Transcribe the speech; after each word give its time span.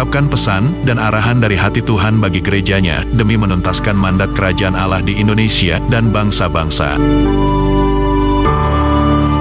mengungkapkan 0.00 0.32
pesan 0.32 0.64
dan 0.88 0.96
arahan 0.96 1.44
dari 1.44 1.60
hati 1.60 1.84
Tuhan 1.84 2.24
bagi 2.24 2.40
gerejanya 2.40 3.04
demi 3.12 3.36
menuntaskan 3.36 3.92
mandat 3.92 4.32
kerajaan 4.32 4.72
Allah 4.72 5.04
di 5.04 5.20
Indonesia 5.20 5.76
dan 5.92 6.08
bangsa-bangsa. 6.08 6.96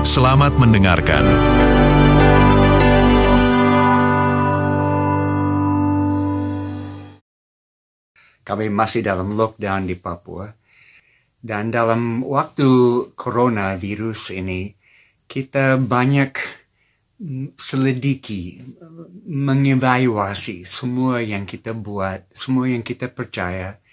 Selamat 0.03 0.59
mendengarkan. 0.59 1.23
Kami 8.43 8.67
masih 8.67 8.99
dalam 8.99 9.39
lockdown 9.39 9.87
di 9.87 9.95
Papua. 9.95 10.51
Dan 11.39 11.71
dalam 11.71 12.19
waktu 12.27 12.67
coronavirus 13.15 14.35
ini, 14.35 14.75
kita 15.23 15.79
banyak 15.79 16.58
selidiki, 17.59 18.63
mengevaluasi 19.27 20.63
semua 20.63 21.19
yang 21.19 21.43
kita 21.43 21.75
buat, 21.75 22.23
semua 22.31 22.71
yang 22.71 22.79
kita 22.79 23.11
percaya. 23.11 23.83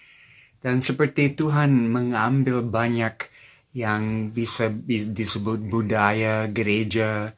Dan 0.62 0.78
seperti 0.78 1.34
Tuhan 1.34 1.90
mengambil 1.90 2.62
banyak 2.62 3.26
yang 3.74 4.30
bisa 4.30 4.70
disebut 4.70 5.66
budaya, 5.66 6.46
gereja, 6.48 7.34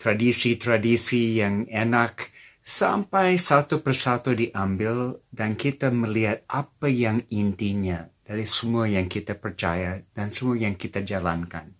tradisi-tradisi 0.00 1.38
yang 1.40 1.68
enak, 1.68 2.32
sampai 2.66 3.38
satu 3.38 3.78
persatu 3.78 4.34
diambil 4.34 5.22
dan 5.30 5.54
kita 5.54 5.94
melihat 5.94 6.42
apa 6.50 6.90
yang 6.90 7.22
intinya 7.30 8.10
dari 8.26 8.42
semua 8.42 8.90
yang 8.90 9.06
kita 9.06 9.38
percaya 9.38 10.02
dan 10.10 10.34
semua 10.34 10.58
yang 10.58 10.74
kita 10.74 11.06
jalankan. 11.06 11.70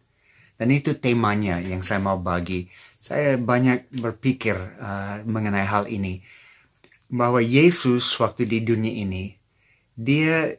Dan 0.57 0.73
itu 0.73 0.97
temanya 0.97 1.61
yang 1.61 1.85
saya 1.85 2.01
mau 2.01 2.17
bagi. 2.17 2.65
Saya 3.07 3.39
banyak 3.39 3.87
berpikir 4.03 4.59
uh, 4.83 5.23
mengenai 5.23 5.63
hal 5.63 5.87
ini. 5.87 6.27
Bahwa 7.07 7.39
Yesus 7.39 8.03
waktu 8.19 8.51
di 8.51 8.67
dunia 8.67 8.91
ini, 8.91 9.31
dia 9.95 10.59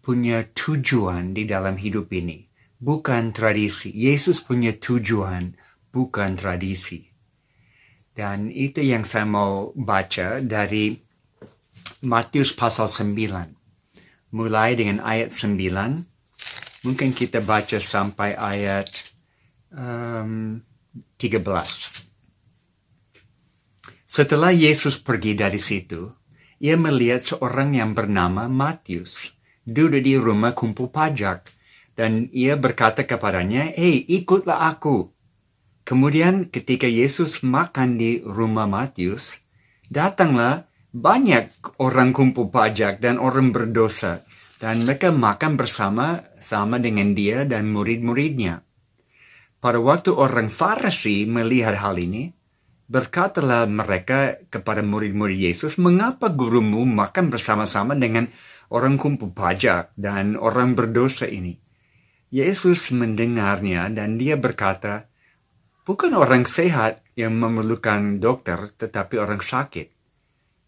punya 0.00 0.48
tujuan 0.48 1.36
di 1.36 1.44
dalam 1.44 1.76
hidup 1.76 2.08
ini. 2.16 2.48
Bukan 2.80 3.36
tradisi. 3.36 3.92
Yesus 3.92 4.40
punya 4.40 4.72
tujuan, 4.80 5.52
bukan 5.92 6.40
tradisi. 6.40 7.04
Dan 8.16 8.48
itu 8.48 8.80
yang 8.80 9.04
saya 9.04 9.28
mau 9.28 9.76
baca 9.76 10.40
dari 10.40 10.96
Matius 12.08 12.56
pasal 12.56 12.88
9 12.88 14.32
mulai 14.32 14.72
dengan 14.72 15.04
ayat 15.04 15.36
9. 15.36 15.52
Mungkin 16.88 17.10
kita 17.12 17.44
baca 17.44 17.76
sampai 17.76 18.32
ayat 18.32 18.88
um, 19.68 20.64
13. 21.16 22.06
Setelah 24.06 24.52
Yesus 24.52 24.96
pergi 24.96 25.36
dari 25.36 25.60
situ, 25.60 26.08
ia 26.56 26.76
melihat 26.80 27.20
seorang 27.20 27.76
yang 27.76 27.92
bernama 27.92 28.48
Matius 28.48 29.28
duduk 29.66 30.00
di 30.00 30.16
rumah 30.16 30.56
kumpul 30.56 30.88
pajak 30.88 31.52
dan 31.96 32.28
ia 32.32 32.54
berkata 32.56 33.04
kepadanya, 33.04 33.72
"Hei, 33.72 34.04
ikutlah 34.04 34.68
aku." 34.72 35.12
Kemudian 35.86 36.50
ketika 36.50 36.90
Yesus 36.90 37.46
makan 37.46 37.94
di 37.94 38.18
rumah 38.26 38.66
Matius, 38.66 39.38
datanglah 39.86 40.66
banyak 40.90 41.54
orang 41.78 42.10
kumpul 42.10 42.50
pajak 42.50 42.98
dan 42.98 43.22
orang 43.22 43.54
berdosa, 43.54 44.26
dan 44.58 44.82
mereka 44.82 45.14
makan 45.14 45.54
bersama 45.54 46.26
sama 46.42 46.82
dengan 46.82 47.14
dia 47.14 47.46
dan 47.46 47.70
murid-muridnya. 47.70 48.65
Pada 49.56 49.80
waktu 49.80 50.12
orang 50.12 50.52
Farisi 50.52 51.24
melihat 51.24 51.80
hal 51.80 51.96
ini, 51.96 52.28
berkatalah 52.86 53.66
mereka 53.66 54.38
kepada 54.46 54.84
murid-murid 54.84 55.36
Yesus, 55.50 55.80
"Mengapa 55.80 56.30
gurumu 56.30 56.86
makan 56.86 57.32
bersama-sama 57.32 57.98
dengan 57.98 58.30
orang 58.70 59.00
kumpul 59.00 59.32
pajak 59.32 59.96
dan 59.96 60.36
orang 60.38 60.76
berdosa 60.76 61.26
ini?" 61.26 61.56
Yesus 62.30 62.92
mendengarnya 62.92 63.88
dan 63.88 64.18
dia 64.18 64.36
berkata, 64.36 65.08
"Bukan 65.86 66.12
orang 66.12 66.44
sehat 66.44 67.02
yang 67.16 67.38
memerlukan 67.38 68.18
dokter, 68.18 68.70
tetapi 68.76 69.16
orang 69.16 69.40
sakit." 69.40 69.88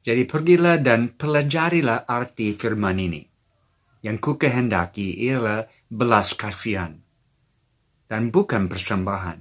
Jadi 0.06 0.22
pergilah 0.25 0.81
dan 0.81 1.12
pelajarilah 1.12 2.09
arti 2.09 2.56
firman 2.56 2.97
ini. 2.97 3.22
Yang 4.00 4.16
ku 4.22 4.32
kehendaki 4.38 5.19
ialah 5.26 5.66
belas 5.91 6.32
kasihan. 6.38 7.07
Dan 8.08 8.32
bukan 8.32 8.72
persembahan. 8.72 9.38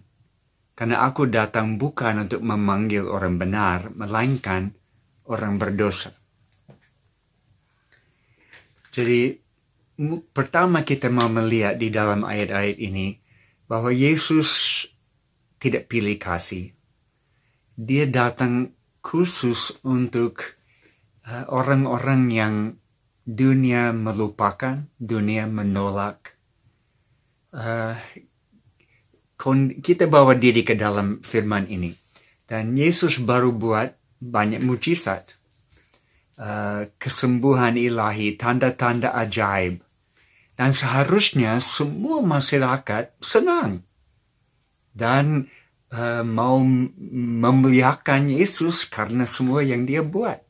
Karena 0.77 1.07
aku 1.07 1.25
datang 1.25 1.79
bukan 1.79 2.27
untuk 2.27 2.43
memanggil 2.43 3.07
orang 3.07 3.39
benar, 3.39 3.89
melainkan 3.95 4.75
orang 5.25 5.57
berdosa. 5.57 6.13
Jadi 8.93 9.33
pertama 10.33 10.85
kita 10.85 11.09
mau 11.09 11.31
melihat 11.31 11.79
di 11.81 11.89
dalam 11.89 12.21
ayat-ayat 12.21 12.77
ini 12.77 13.17
bahwa 13.65 13.89
Yesus 13.89 14.83
tidak 15.57 15.89
pilih 15.89 16.17
kasih. 16.21 16.73
Dia 17.77 18.05
datang 18.05 18.73
khusus 19.01 19.77
untuk 19.85 20.57
orang-orang 21.49 22.21
uh, 22.29 22.33
yang 22.33 22.55
dunia 23.27 23.91
melupakan, 23.91 24.87
dunia 24.97 25.45
menolak. 25.49 26.37
Uh, 27.51 27.97
kita 29.81 30.09
bawa 30.09 30.33
diri 30.33 30.65
ke 30.65 30.73
dalam 30.73 31.21
firman 31.21 31.69
ini. 31.69 31.93
Dan 32.47 32.73
Yesus 32.73 33.21
baru 33.21 33.53
buat 33.53 33.93
banyak 34.17 34.65
mujizat. 34.65 35.37
Uh, 36.37 36.89
kesembuhan 37.01 37.77
ilahi, 37.77 38.37
tanda-tanda 38.37 39.13
ajaib. 39.13 39.81
Dan 40.57 40.73
seharusnya 40.73 41.61
semua 41.61 42.21
masyarakat 42.25 43.13
senang. 43.21 43.85
Dan 44.89 45.45
uh, 45.93 46.25
mau 46.25 46.57
memuliakan 46.61 48.33
Yesus 48.33 48.89
karena 48.89 49.29
semua 49.29 49.61
yang 49.61 49.85
dia 49.85 50.01
buat. 50.01 50.41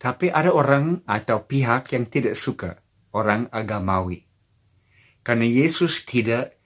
Tapi 0.00 0.30
ada 0.30 0.54
orang 0.54 1.02
atau 1.04 1.42
pihak 1.42 1.90
yang 1.90 2.06
tidak 2.06 2.38
suka 2.38 2.78
orang 3.10 3.50
agamawi. 3.50 4.24
Karena 5.20 5.44
Yesus 5.44 6.06
tidak 6.06 6.59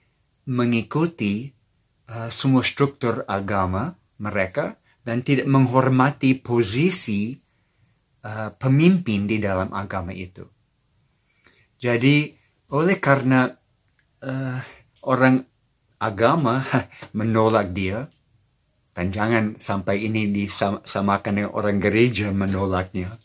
mengikuti 0.45 1.49
uh, 2.09 2.29
semua 2.29 2.61
struktur 2.61 3.25
agama 3.25 3.97
mereka 4.21 4.77
dan 5.05 5.21
tidak 5.21 5.45
menghormati 5.45 6.37
posisi 6.37 7.37
uh, 8.25 8.49
pemimpin 8.57 9.29
di 9.29 9.37
dalam 9.37 9.69
agama 9.73 10.13
itu. 10.13 10.45
Jadi 11.77 12.33
oleh 12.73 12.97
karena 12.97 13.49
uh, 14.25 14.59
orang 15.05 15.45
agama 16.01 16.65
menolak 17.17 17.73
dia, 17.73 18.09
dan 18.95 19.11
jangan 19.11 19.59
sampai 19.59 20.07
ini 20.07 20.31
disamakan 20.31 21.33
dengan 21.35 21.51
orang 21.51 21.77
gereja 21.83 22.31
menolaknya. 22.31 23.19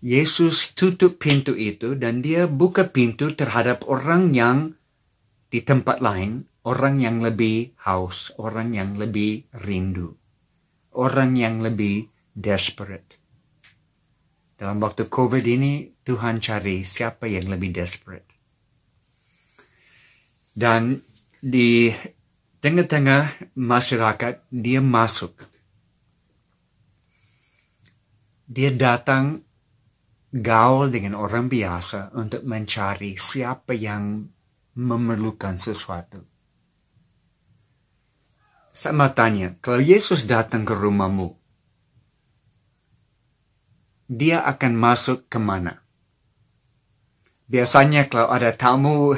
Yesus 0.00 0.72
tutup 0.72 1.20
pintu 1.20 1.52
itu 1.52 1.96
dan 1.96 2.24
dia 2.24 2.48
buka 2.48 2.88
pintu 2.88 3.32
terhadap 3.32 3.84
orang 3.88 4.32
yang 4.32 4.75
di 5.56 5.64
tempat 5.64 6.04
lain, 6.04 6.44
orang 6.68 7.00
yang 7.00 7.24
lebih 7.24 7.80
haus, 7.88 8.28
orang 8.36 8.76
yang 8.76 9.00
lebih 9.00 9.48
rindu, 9.64 10.12
orang 10.92 11.32
yang 11.32 11.64
lebih 11.64 12.12
desperate. 12.36 13.16
Dalam 14.52 14.76
waktu 14.84 15.08
COVID 15.08 15.40
ini, 15.40 15.96
Tuhan 16.04 16.44
cari 16.44 16.84
siapa 16.84 17.24
yang 17.24 17.48
lebih 17.48 17.72
desperate. 17.72 18.28
Dan 20.52 21.00
di 21.40 21.88
tengah-tengah 22.60 23.56
masyarakat 23.56 24.52
dia 24.52 24.84
masuk. 24.84 25.40
Dia 28.44 28.76
datang 28.76 29.40
gaul 30.36 30.92
dengan 30.92 31.16
orang 31.16 31.48
biasa 31.48 32.12
untuk 32.12 32.44
mencari 32.44 33.16
siapa 33.16 33.72
yang 33.72 34.35
memerlukan 34.76 35.56
sesuatu. 35.56 36.22
Sama 38.76 39.16
tanya, 39.16 39.56
kalau 39.64 39.80
Yesus 39.80 40.28
datang 40.28 40.68
ke 40.68 40.76
rumahmu, 40.76 41.32
dia 44.06 44.44
akan 44.44 44.72
masuk 44.76 45.26
ke 45.32 45.40
mana? 45.40 45.86
biasanya 47.46 48.10
kalau 48.10 48.28
ada 48.30 48.50
tamu 48.52 49.14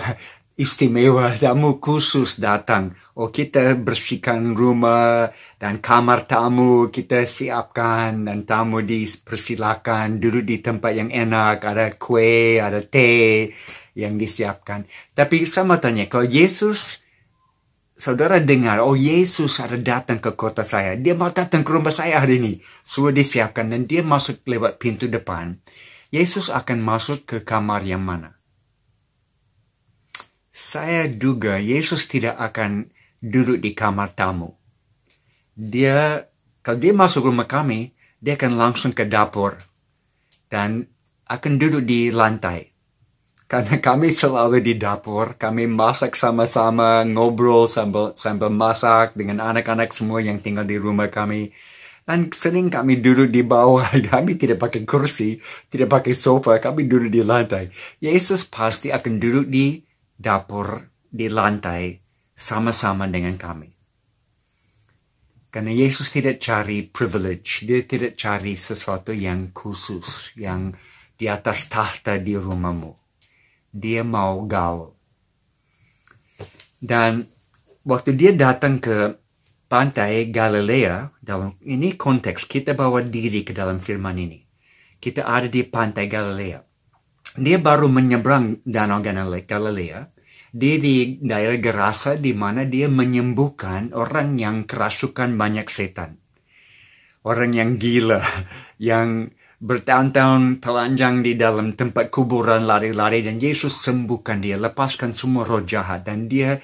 istimewa, 0.59 1.31
tamu 1.41 1.79
khusus 1.79 2.43
datang, 2.43 2.99
oh 3.15 3.31
kita 3.31 3.79
bersihkan 3.79 4.59
rumah 4.59 5.31
dan 5.57 5.79
kamar 5.79 6.27
tamu 6.27 6.91
kita 6.91 7.23
siapkan 7.23 8.27
dan 8.27 8.43
tamu 8.43 8.83
dipersilakan 8.83 10.19
duduk 10.19 10.45
di 10.45 10.59
tempat 10.59 10.93
yang 10.93 11.11
enak, 11.15 11.63
ada 11.63 11.95
kue, 11.95 12.59
ada 12.59 12.83
teh 12.83 13.55
yang 13.95 14.19
disiapkan. 14.19 14.85
Tapi 15.15 15.47
sama 15.47 15.79
tanya, 15.79 16.11
kalau 16.11 16.27
Yesus 16.27 16.99
saudara 17.99 18.39
dengar, 18.39 18.79
oh 18.83 18.95
Yesus 18.95 19.59
ada 19.59 19.75
datang 19.75 20.23
ke 20.23 20.35
kota 20.39 20.63
saya. 20.63 20.95
Dia 20.95 21.19
mau 21.19 21.31
datang 21.35 21.67
ke 21.67 21.71
rumah 21.75 21.91
saya 21.91 22.23
hari 22.23 22.39
ini. 22.39 22.53
Sudah 22.87 23.11
disiapkan 23.11 23.67
dan 23.71 23.91
dia 23.91 24.07
masuk 24.07 24.47
lewat 24.47 24.79
pintu 24.79 25.11
depan. 25.11 25.59
Yesus 26.15 26.49
akan 26.49 26.79
masuk 26.81 27.27
ke 27.27 27.37
kamar 27.45 27.85
yang 27.85 28.01
mana? 28.01 28.38
Saya 30.59 31.07
duga 31.07 31.63
Yesus 31.63 32.11
tidak 32.11 32.35
akan 32.35 32.91
duduk 33.23 33.63
di 33.63 33.79
kamar 33.79 34.11
tamu. 34.11 34.59
Dia, 35.55 36.27
kalau 36.67 36.79
dia 36.83 36.91
masuk 36.91 37.31
rumah 37.31 37.47
kami, 37.47 37.95
dia 38.19 38.35
akan 38.35 38.59
langsung 38.59 38.91
ke 38.91 39.07
dapur 39.07 39.55
dan 40.51 40.91
akan 41.31 41.63
duduk 41.63 41.87
di 41.87 42.11
lantai 42.11 42.75
karena 43.49 43.81
kami 43.81 44.13
selalu 44.13 44.61
di 44.61 44.77
dapur, 44.77 45.41
kami 45.41 45.65
masak 45.65 46.21
sama-sama, 46.21 47.01
ngobrol 47.09 47.65
sambil, 47.65 48.13
sambil 48.13 48.53
masak 48.53 49.17
dengan 49.17 49.41
anak-anak 49.41 49.89
semua 49.97 50.21
yang 50.21 50.37
tinggal 50.45 50.69
di 50.69 50.77
rumah 50.77 51.09
kami. 51.09 51.49
Dan 52.05 52.29
sering 52.29 52.69
kami 52.69 53.01
duduk 53.01 53.33
di 53.33 53.41
bawah, 53.41 53.89
kami 54.13 54.37
tidak 54.37 54.61
pakai 54.61 54.85
kursi, 54.85 55.41
tidak 55.73 55.89
pakai 55.89 56.13
sofa, 56.13 56.61
kami 56.61 56.85
duduk 56.85 57.09
di 57.09 57.25
lantai. 57.25 57.73
Yesus 58.05 58.45
pasti 58.45 58.93
akan 58.93 59.17
duduk 59.17 59.49
di 59.49 59.81
dapur, 60.19 60.91
di 61.07 61.31
lantai, 61.31 61.95
sama-sama 62.35 63.07
dengan 63.07 63.39
kami. 63.39 63.71
Karena 65.49 65.73
Yesus 65.73 66.11
tidak 66.11 66.43
cari 66.43 66.85
privilege, 66.85 67.65
dia 67.65 67.81
tidak 67.87 68.19
cari 68.19 68.59
sesuatu 68.59 69.15
yang 69.15 69.55
khusus, 69.55 70.35
yang 70.37 70.75
di 71.15 71.31
atas 71.31 71.71
tahta 71.71 72.19
di 72.21 72.37
rumahmu 72.37 73.09
dia 73.73 74.03
mau 74.05 74.45
gaul. 74.49 74.97
Dan 76.79 77.27
waktu 77.85 78.15
dia 78.15 78.33
datang 78.33 78.79
ke 78.79 79.15
pantai 79.67 80.31
Galilea, 80.31 81.19
dalam 81.21 81.59
ini 81.67 81.99
konteks 81.99 82.47
kita 82.47 82.73
bawa 82.73 83.03
diri 83.05 83.43
ke 83.45 83.53
dalam 83.53 83.83
firman 83.83 84.17
ini. 84.17 84.39
Kita 84.99 85.27
ada 85.27 85.47
di 85.47 85.63
pantai 85.63 86.07
Galilea. 86.11 86.68
Dia 87.39 87.59
baru 87.63 87.87
menyeberang 87.87 88.67
danau 88.67 88.99
Galilea. 89.01 90.01
Dia 90.49 90.75
di 90.81 91.21
daerah 91.21 91.61
Gerasa 91.61 92.17
di 92.17 92.33
mana 92.33 92.65
dia 92.65 92.89
menyembuhkan 92.89 93.93
orang 93.93 94.35
yang 94.41 94.65
kerasukan 94.65 95.37
banyak 95.37 95.69
setan. 95.69 96.19
Orang 97.23 97.53
yang 97.53 97.77
gila, 97.77 98.25
yang 98.81 99.29
bertahun-tahun 99.59 100.63
telanjang 100.63 101.21
di 101.21 101.35
dalam 101.35 101.75
tempat 101.75 102.15
kuburan 102.15 102.65
lari-lari 102.65 103.27
dan 103.27 103.43
Yesus 103.43 103.75
sembuhkan 103.75 104.39
dia, 104.39 104.55
lepaskan 104.55 105.13
semua 105.13 105.43
roh 105.43 105.67
jahat 105.67 106.07
dan 106.07 106.31
dia 106.31 106.57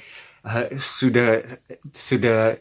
uh, 0.46 0.66
sudah 0.78 1.42
sudah 1.90 2.54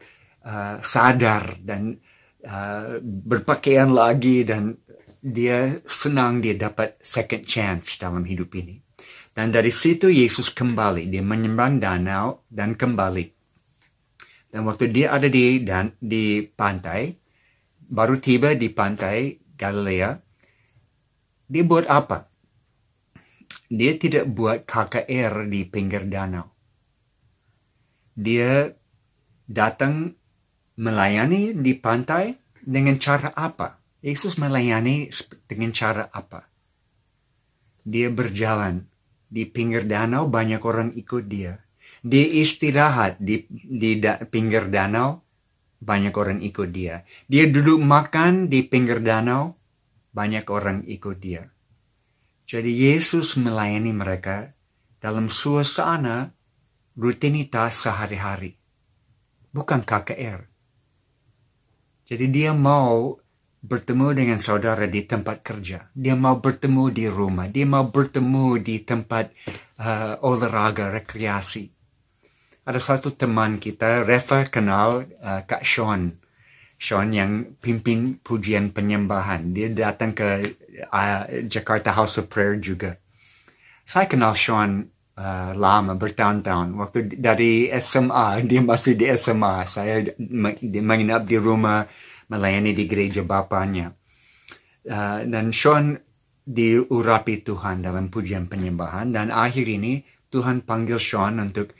uh, 0.43 0.75
sadar 0.81 1.61
dan 1.61 1.95
uh, 2.43 2.97
berpakaian 3.03 3.93
lagi 3.93 4.41
dan 4.43 4.73
dia 5.23 5.79
senang 5.87 6.43
dia 6.43 6.51
dapat 6.51 6.99
second 6.99 7.47
chance 7.47 7.95
dalam 7.95 8.27
hidup 8.27 8.51
ini. 8.59 8.83
Dan 9.31 9.55
dari 9.55 9.71
situ 9.71 10.11
Yesus 10.11 10.51
kembali, 10.51 11.07
dia 11.07 11.23
menyeberang 11.23 11.79
danau 11.79 12.43
dan 12.51 12.75
kembali. 12.75 13.25
Dan 14.51 14.67
waktu 14.67 14.91
dia 14.91 15.15
ada 15.15 15.25
di 15.31 15.63
dan 15.63 15.95
di 15.97 16.43
pantai, 16.43 17.15
baru 17.87 18.19
tiba 18.19 18.53
di 18.53 18.69
pantai 18.69 19.39
Galilea, 19.55 20.11
dia 21.49 21.63
buat 21.65 21.87
apa? 21.87 22.29
Dia 23.73 23.97
tidak 23.97 24.29
buat 24.29 24.69
KKR 24.69 25.49
di 25.49 25.65
pinggir 25.65 26.05
danau. 26.05 26.51
Dia 28.13 28.69
datang 29.49 30.13
melayani 30.77 31.57
di 31.57 31.73
pantai 31.73 32.37
dengan 32.61 33.01
cara 33.01 33.33
apa? 33.33 33.82
Yesus 34.03 34.35
melayani 34.35 35.07
dengan 35.47 35.71
cara 35.71 36.11
apa? 36.11 36.43
Dia 37.87 38.11
berjalan 38.11 38.83
di 39.31 39.47
pinggir 39.47 39.87
danau, 39.87 40.27
banyak 40.27 40.59
orang 40.59 40.91
ikut 40.91 41.23
dia. 41.23 41.55
Dia 42.03 42.25
istirahat 42.43 43.23
di, 43.23 43.47
di 43.47 44.03
da, 44.03 44.19
pinggir 44.27 44.67
danau, 44.67 45.23
banyak 45.79 46.11
orang 46.15 46.43
ikut 46.43 46.67
dia. 46.67 46.99
Dia 47.31 47.47
duduk 47.47 47.79
makan 47.79 48.51
di 48.51 48.67
pinggir 48.67 48.99
danau, 48.99 49.55
banyak 50.11 50.45
orang 50.51 50.83
ikut 50.83 51.17
dia. 51.23 51.47
Jadi 52.43 52.71
Yesus 52.75 53.39
melayani 53.39 53.95
mereka 53.95 54.51
dalam 54.99 55.31
suasana 55.31 56.27
rutinitas 56.99 57.87
sehari-hari. 57.87 58.51
Bukan 59.47 59.87
KKR. 59.87 60.39
Jadi 62.03 62.25
dia 62.27 62.51
mau 62.51 63.22
bertemu 63.63 64.11
dengan 64.11 64.39
saudara 64.43 64.83
di 64.83 65.07
tempat 65.07 65.39
kerja. 65.39 65.87
Dia 65.95 66.19
mau 66.19 66.35
bertemu 66.43 66.83
di 66.91 67.07
rumah. 67.07 67.47
Dia 67.47 67.63
mau 67.63 67.87
bertemu 67.87 68.59
di 68.59 68.83
tempat 68.83 69.31
uh, 69.79 70.19
olahraga, 70.19 70.91
rekreasi. 70.91 71.71
Ada 72.67 72.79
satu 72.79 73.15
teman 73.15 73.63
kita, 73.63 74.03
Reva 74.03 74.43
kenal 74.51 75.07
uh, 75.23 75.41
Kak 75.47 75.63
Sean. 75.63 76.19
Sean 76.75 77.15
yang 77.15 77.55
pimpin 77.63 78.19
pujian 78.19 78.75
penyembahan. 78.75 79.55
Dia 79.55 79.71
datang 79.71 80.11
ke 80.11 80.59
uh, 80.91 81.47
Jakarta 81.47 81.95
House 81.95 82.19
of 82.19 82.27
Prayer 82.27 82.59
juga. 82.59 82.99
Saya 83.87 84.11
kenal 84.11 84.35
Sean 84.35 84.91
uh, 85.15 85.51
lama, 85.55 85.95
bertahun-tahun. 85.95 86.75
Waktu 86.75 86.99
dari 87.15 87.71
SMA, 87.79 88.27
dia 88.49 88.59
masih 88.59 88.99
di 88.99 89.07
SMA. 89.15 89.63
Saya 89.63 90.03
menginap 90.83 91.23
di 91.23 91.39
rumah, 91.39 91.87
melayani 92.29 92.71
di 92.75 92.83
gereja 92.85 93.25
bapaknya. 93.25 93.91
Uh, 94.83 95.23
dan 95.27 95.49
Sean 95.55 95.95
diurapi 96.43 97.43
Tuhan 97.43 97.83
dalam 97.83 98.11
pujian 98.11 98.51
penyembahan. 98.51 99.15
Dan 99.15 99.31
akhir 99.31 99.65
ini 99.67 100.03
Tuhan 100.27 100.67
panggil 100.67 100.99
Sean 100.99 101.39
untuk 101.39 101.71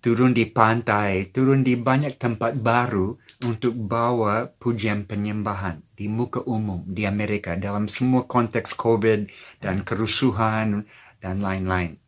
turun 0.00 0.32
di 0.32 0.48
pantai, 0.48 1.28
turun 1.28 1.60
di 1.60 1.76
banyak 1.76 2.16
tempat 2.16 2.56
baru 2.56 3.14
untuk 3.44 3.76
bawa 3.76 4.48
pujian 4.48 5.04
penyembahan 5.04 5.84
di 5.92 6.08
muka 6.08 6.40
umum 6.48 6.82
di 6.88 7.04
Amerika 7.04 7.54
dalam 7.60 7.86
semua 7.86 8.24
konteks 8.24 8.72
COVID 8.80 9.28
dan 9.60 9.84
kerusuhan 9.84 10.88
dan 11.20 11.44
lain-lain. 11.44 12.00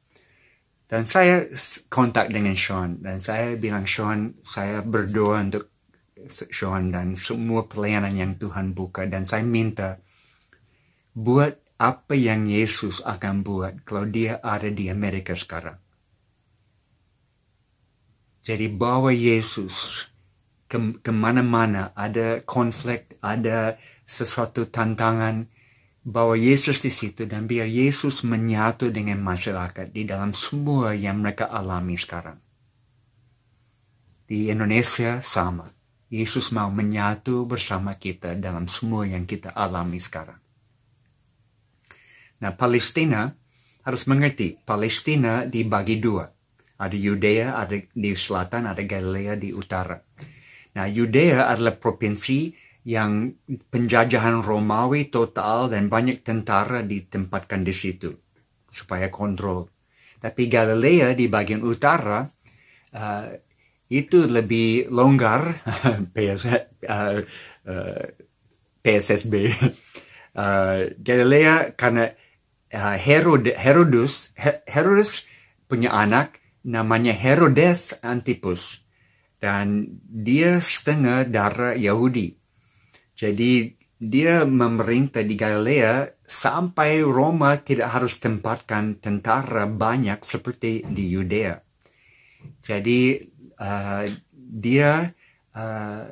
Dan 0.89 1.09
saya 1.09 1.49
kontak 1.89 2.33
dengan 2.33 2.53
Sean 2.53 3.01
dan 3.01 3.21
saya 3.21 3.57
bilang 3.57 3.89
Sean, 3.89 4.37
saya 4.45 4.85
berdoa 4.85 5.41
untuk 5.41 5.72
Sean 6.29 6.95
dan 6.95 7.19
semua 7.19 7.67
pelayanan 7.67 8.15
yang 8.15 8.33
Tuhan 8.37 8.77
buka 8.77 9.09
dan 9.09 9.27
saya 9.27 9.43
minta 9.43 9.99
buat 11.17 11.59
apa 11.79 12.15
yang 12.15 12.47
Yesus 12.47 13.03
akan 13.03 13.43
buat 13.43 13.83
kalau 13.83 14.07
dia 14.07 14.39
ada 14.43 14.71
di 14.71 14.87
Amerika 14.93 15.35
sekarang 15.35 15.83
jadi 18.43 18.67
bawa 18.67 19.15
Yesus 19.15 20.07
ke 20.67 21.05
ke 21.05 21.13
mana-mana, 21.15 21.95
ada 21.95 22.43
konflik, 22.43 23.21
ada 23.23 23.79
sesuatu 24.03 24.67
tantangan, 24.67 25.47
bawa 26.03 26.35
Yesus 26.35 26.83
di 26.83 26.91
situ 26.91 27.29
dan 27.29 27.47
biar 27.47 27.71
Yesus 27.71 28.27
menyatu 28.27 28.91
dengan 28.91 29.23
masyarakat 29.23 29.95
di 29.95 30.03
dalam 30.03 30.35
semua 30.35 30.91
yang 30.97 31.23
mereka 31.23 31.47
alami 31.47 31.95
sekarang. 31.95 32.41
Di 34.27 34.51
Indonesia 34.51 35.23
sama. 35.23 35.71
Yesus 36.13 36.53
mau 36.53 36.69
menyatu 36.69 37.49
bersama 37.49 37.97
kita 37.97 38.37
dalam 38.37 38.69
semua 38.69 39.09
yang 39.09 39.25
kita 39.25 39.57
alami 39.57 39.97
sekarang. 39.97 40.37
Nah, 42.45 42.53
Palestina 42.53 43.33
harus 43.89 44.05
mengerti, 44.05 44.61
Palestina 44.61 45.49
dibagi 45.49 45.97
dua 45.97 46.29
ada 46.83 46.99
Yudea 46.99 47.55
ada 47.55 47.79
di 47.79 48.11
selatan, 48.11 48.67
ada 48.67 48.83
Galilea 48.83 49.39
di 49.39 49.55
utara. 49.55 49.95
Nah, 50.75 50.87
Yudea 50.91 51.47
adalah 51.47 51.79
provinsi 51.79 52.51
yang 52.83 53.31
penjajahan 53.47 54.43
Romawi 54.43 55.07
total 55.07 55.71
dan 55.71 55.87
banyak 55.87 56.27
tentara 56.27 56.83
ditempatkan 56.83 57.63
di 57.63 57.71
situ 57.71 58.11
supaya 58.67 59.07
kontrol. 59.07 59.71
Tapi 60.19 60.51
Galilea 60.51 61.15
di 61.15 61.31
bagian 61.31 61.63
utara 61.63 62.27
uh, 62.27 63.27
itu 63.93 64.25
lebih 64.25 64.89
longgar 64.89 65.61
PS, 66.17 66.49
uh, 66.49 67.21
uh, 67.69 68.05
PSSB. 68.81 69.53
Uh, 70.33 70.97
Galilea 70.97 71.77
karena 71.77 72.09
uh, 72.73 72.97
Herod 72.97 73.53
Herodus 73.53 74.33
Herodus 74.65 75.29
punya 75.69 75.93
anak 75.93 76.41
namanya 76.65 77.13
Herodes 77.13 77.93
Antipus 78.01 78.81
dan 79.37 80.01
dia 80.09 80.57
setengah 80.57 81.29
darah 81.29 81.77
Yahudi. 81.77 82.33
Jadi 83.13 83.77
dia 84.03 84.49
memerintah 84.49 85.21
di 85.21 85.37
Galilea 85.37 86.25
sampai 86.25 87.05
Roma 87.05 87.61
tidak 87.61 87.93
harus 87.93 88.17
tempatkan 88.17 88.99
tentara 89.05 89.69
banyak 89.69 90.25
seperti 90.25 90.83
di 90.89 91.13
Yudea. 91.13 91.61
Jadi 92.63 93.32
uh, 93.59 94.05
dia 94.35 95.13
uh, 95.57 96.07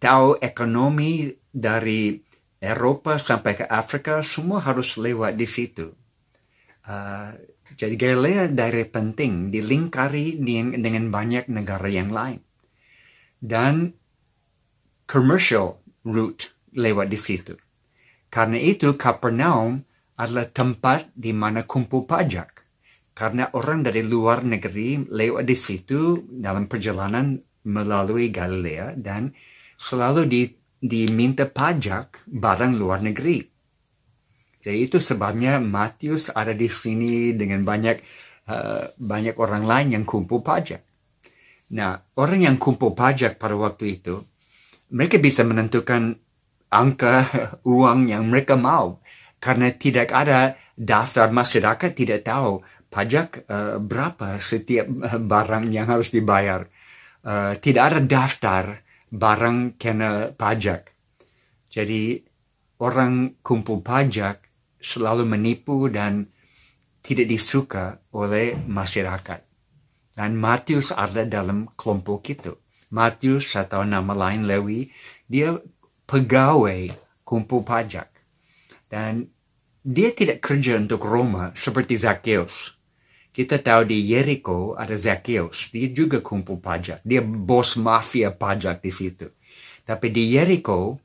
tahu 0.00 0.36
ekonomi 0.40 1.32
dari 1.48 2.20
Eropa 2.60 3.20
sampai 3.20 3.52
ke 3.60 3.64
Afrika 3.68 4.24
semua 4.24 4.60
harus 4.64 4.96
lewat 4.96 5.36
di 5.36 5.48
situ. 5.48 5.92
Uh, 6.84 7.32
jadi 7.74 7.96
Galilea 7.96 8.52
daerah 8.52 8.86
penting 8.86 9.50
dilingkari 9.50 10.38
dengan 10.76 11.10
banyak 11.10 11.50
negara 11.50 11.88
yang 11.90 12.12
lain. 12.12 12.40
Dan 13.40 13.92
commercial 15.04 15.82
route 16.06 16.54
lewat 16.72 17.10
di 17.10 17.18
situ. 17.18 17.54
Karena 18.30 18.58
itu 18.58 18.94
Kapernaum 18.94 19.84
adalah 20.14 20.46
tempat 20.46 21.10
di 21.12 21.34
mana 21.34 21.66
kumpul 21.66 22.06
pajak. 22.06 22.53
Karena 23.14 23.46
orang 23.54 23.86
dari 23.86 24.02
luar 24.02 24.42
negeri 24.42 24.98
lewat 25.06 25.46
di 25.46 25.54
situ 25.54 26.26
dalam 26.26 26.66
perjalanan 26.66 27.38
melalui 27.70 28.34
Galilea 28.34 28.98
dan 28.98 29.30
selalu 29.78 30.26
di, 30.26 30.42
diminta 30.82 31.46
pajak 31.46 32.26
barang 32.26 32.72
luar 32.74 33.06
negeri. 33.06 33.38
Jadi 34.64 34.78
itu 34.80 34.98
sebabnya 34.98 35.60
Matius 35.60 36.32
ada 36.32 36.56
di 36.56 36.66
sini 36.66 37.36
dengan 37.36 37.62
banyak 37.62 37.96
uh, 38.48 38.96
banyak 38.96 39.36
orang 39.36 39.64
lain 39.64 39.88
yang 40.00 40.04
kumpul 40.08 40.40
pajak. 40.40 40.80
Nah, 41.76 42.00
orang 42.16 42.40
yang 42.44 42.56
kumpul 42.56 42.96
pajak 42.96 43.36
pada 43.36 43.56
waktu 43.56 44.00
itu, 44.00 44.24
mereka 44.92 45.20
bisa 45.20 45.44
menentukan 45.44 46.16
angka 46.72 47.28
uang 47.68 48.08
yang 48.08 48.28
mereka 48.28 48.56
mau. 48.56 49.00
Karena 49.36 49.68
tidak 49.76 50.08
ada 50.08 50.56
daftar 50.72 51.28
masyarakat 51.28 51.92
tidak 51.92 52.24
tahu 52.24 52.64
pajak 52.94 53.50
uh, 53.50 53.82
berapa 53.82 54.38
setiap 54.38 54.86
barang 55.34 55.66
yang 55.74 55.90
harus 55.90 56.14
dibayar. 56.14 56.62
Uh, 57.26 57.58
tidak 57.58 57.90
ada 57.90 58.00
daftar 58.04 58.64
barang 59.10 59.74
kena 59.74 60.30
pajak. 60.30 60.94
Jadi 61.66 62.22
orang 62.78 63.42
kumpul 63.42 63.82
pajak 63.82 64.46
selalu 64.78 65.26
menipu 65.26 65.90
dan 65.90 66.30
tidak 67.02 67.26
disuka 67.26 67.98
oleh 68.14 68.54
masyarakat. 68.54 69.40
Dan 70.14 70.38
Matius 70.38 70.94
ada 70.94 71.26
dalam 71.26 71.66
kelompok 71.74 72.22
itu. 72.30 72.54
Matius 72.94 73.58
atau 73.58 73.82
nama 73.82 74.14
lain 74.14 74.46
Lewi, 74.46 74.86
dia 75.26 75.58
pegawai 76.06 76.94
kumpul 77.26 77.66
pajak. 77.66 78.06
Dan 78.86 79.26
dia 79.82 80.14
tidak 80.14 80.38
kerja 80.38 80.78
untuk 80.78 81.02
Roma 81.02 81.50
seperti 81.58 81.98
Zacchaeus. 81.98 82.83
Kita 83.34 83.58
tahu 83.58 83.90
di 83.90 83.98
Jericho 84.06 84.78
ada 84.78 84.94
Zacchaeus, 84.94 85.74
dia 85.74 85.90
juga 85.90 86.22
kumpul 86.22 86.62
pajak. 86.62 87.02
Dia 87.02 87.18
bos 87.18 87.74
mafia 87.74 88.30
pajak 88.30 88.78
di 88.78 88.94
situ. 88.94 89.26
Tapi 89.82 90.06
di 90.14 90.30
Jericho, 90.30 91.02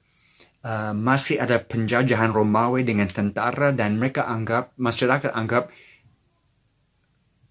uh, 0.62 0.94
masih 0.94 1.42
ada 1.42 1.58
penjajahan 1.58 2.30
Romawi 2.30 2.86
dengan 2.86 3.10
tentara 3.10 3.74
dan 3.74 3.98
mereka 3.98 4.30
anggap 4.30 4.78
masyarakat 4.78 5.34
anggap 5.34 5.74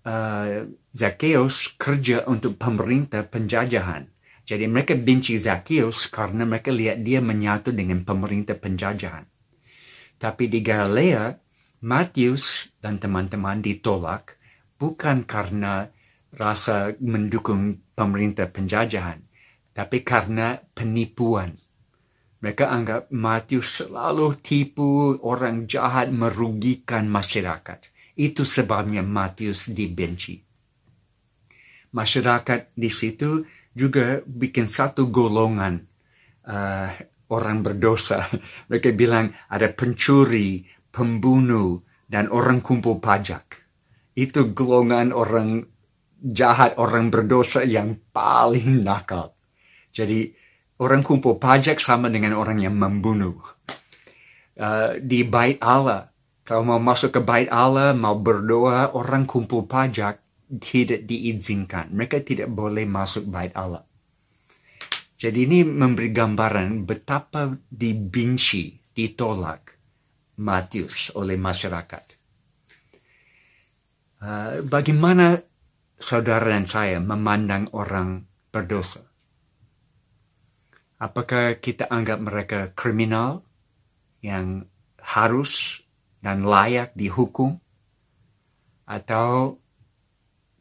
uh, 0.07 0.71
Zacchaeus 0.95 1.75
kerja 1.75 2.23
untuk 2.31 2.55
pemerintah 2.55 3.27
penjajahan. 3.27 4.07
Jadi 4.47 4.65
mereka 4.71 4.95
benci 4.95 5.37
Zacchaeus 5.37 6.07
karena 6.07 6.47
mereka 6.47 6.71
lihat 6.71 7.03
dia 7.03 7.19
menyatu 7.19 7.75
dengan 7.75 8.07
pemerintah 8.07 8.55
penjajahan. 8.55 9.27
Tapi 10.23 10.47
di 10.47 10.63
Galilea, 10.63 11.35
Matius 11.85 12.71
dan 12.79 13.03
teman-teman 13.03 13.59
ditolak 13.59 14.38
bukan 14.79 15.27
karena 15.27 15.91
rasa 16.33 16.95
mendukung 17.03 17.93
pemerintah 17.93 18.47
penjajahan, 18.47 19.21
tapi 19.75 20.07
karena 20.07 20.57
penipuan 20.73 21.53
mereka 22.39 22.71
anggap 22.71 23.11
Matius 23.11 23.83
selalu 23.83 24.39
tipu 24.39 25.19
orang 25.27 25.67
jahat 25.67 26.15
merugikan 26.15 27.11
masyarakat. 27.11 27.91
Itu 28.15 28.47
sebabnya 28.47 29.03
Matius 29.03 29.67
dibenci. 29.75 30.39
Masyarakat 31.91 32.79
di 32.79 32.91
situ 32.95 33.43
juga 33.75 34.23
bikin 34.23 34.71
satu 34.71 35.11
golongan 35.11 35.83
uh, 36.47 36.91
orang 37.35 37.59
berdosa. 37.59 38.23
Mereka 38.71 38.95
bilang 38.95 39.35
ada 39.51 39.67
pencuri, 39.75 40.63
pembunuh, 40.95 41.83
dan 42.07 42.31
orang 42.31 42.63
kumpul 42.63 43.03
pajak. 43.03 43.67
Itu 44.19 44.51
golongan 44.51 45.15
orang 45.15 45.63
jahat, 46.19 46.75
orang 46.75 47.15
berdosa 47.15 47.63
yang 47.63 48.03
paling 48.11 48.83
nakal. 48.83 49.39
Jadi 49.95 50.35
orang 50.83 51.07
kumpul 51.07 51.39
pajak 51.39 51.79
sama 51.79 52.11
dengan 52.11 52.35
orang 52.35 52.59
yang 52.59 52.75
membunuh. 52.75 53.39
Uh, 54.59 54.99
di 54.99 55.23
bait 55.23 55.63
Allah, 55.63 56.11
kalau 56.43 56.67
mau 56.67 56.83
masuk 56.83 57.15
ke 57.15 57.21
bait 57.23 57.47
Allah, 57.47 57.95
mau 57.95 58.19
berdoa, 58.19 58.91
orang 58.91 59.23
kumpul 59.23 59.71
pajak 59.71 60.19
tidak 60.59 61.07
diizinkan. 61.07 61.93
Mereka 61.95 62.25
tidak 62.27 62.51
boleh 62.51 62.89
masuk 62.89 63.29
bait 63.31 63.55
Allah. 63.55 63.85
Jadi 65.19 65.45
ini 65.45 65.63
memberi 65.67 66.09
gambaran 66.09 66.89
betapa 66.89 67.53
dibenci, 67.69 68.81
ditolak 68.95 69.77
Matius 70.41 71.11
oleh 71.19 71.35
masyarakat. 71.35 72.08
Uh, 74.19 74.67
bagaimana 74.67 75.47
saudara 75.95 76.51
dan 76.51 76.67
saya 76.67 76.99
memandang 76.99 77.71
orang 77.71 78.27
berdosa? 78.51 79.07
Apakah 80.99 81.63
kita 81.63 81.87
anggap 81.87 82.19
mereka 82.19 82.75
kriminal 82.75 83.47
yang 84.19 84.67
harus 84.99 85.83
dan 86.19 86.43
layak 86.43 86.91
dihukum? 86.99 87.63
Atau 88.91 89.63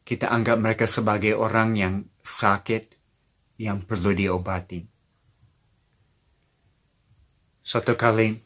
kita 0.06 0.30
anggap 0.30 0.62
mereka 0.62 0.86
sebagai 0.86 1.34
orang 1.34 1.74
yang 1.74 1.94
sakit 2.22 2.94
yang 3.58 3.82
perlu 3.82 4.14
diobati? 4.14 4.86
Suatu 7.66 7.98
kali 7.98 8.38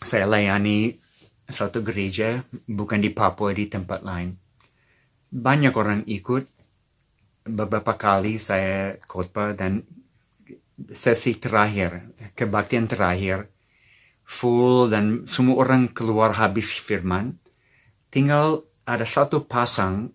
saya 0.00 0.24
layani 0.24 1.03
satu 1.48 1.84
gereja, 1.84 2.42
bukan 2.64 3.00
di 3.00 3.12
Papua, 3.12 3.52
di 3.52 3.68
tempat 3.68 4.00
lain. 4.00 4.32
Banyak 5.28 5.74
orang 5.76 6.02
ikut. 6.08 6.44
Beberapa 7.44 8.00
kali 8.00 8.40
saya 8.40 8.96
khotbah 9.04 9.52
dan 9.52 9.84
sesi 10.88 11.36
terakhir, 11.36 12.16
kebaktian 12.32 12.88
terakhir, 12.88 13.52
full 14.24 14.88
dan 14.88 15.28
semua 15.28 15.60
orang 15.68 15.92
keluar 15.92 16.40
habis 16.40 16.72
firman, 16.72 17.36
tinggal 18.08 18.64
ada 18.88 19.04
satu 19.04 19.44
pasang 19.44 20.08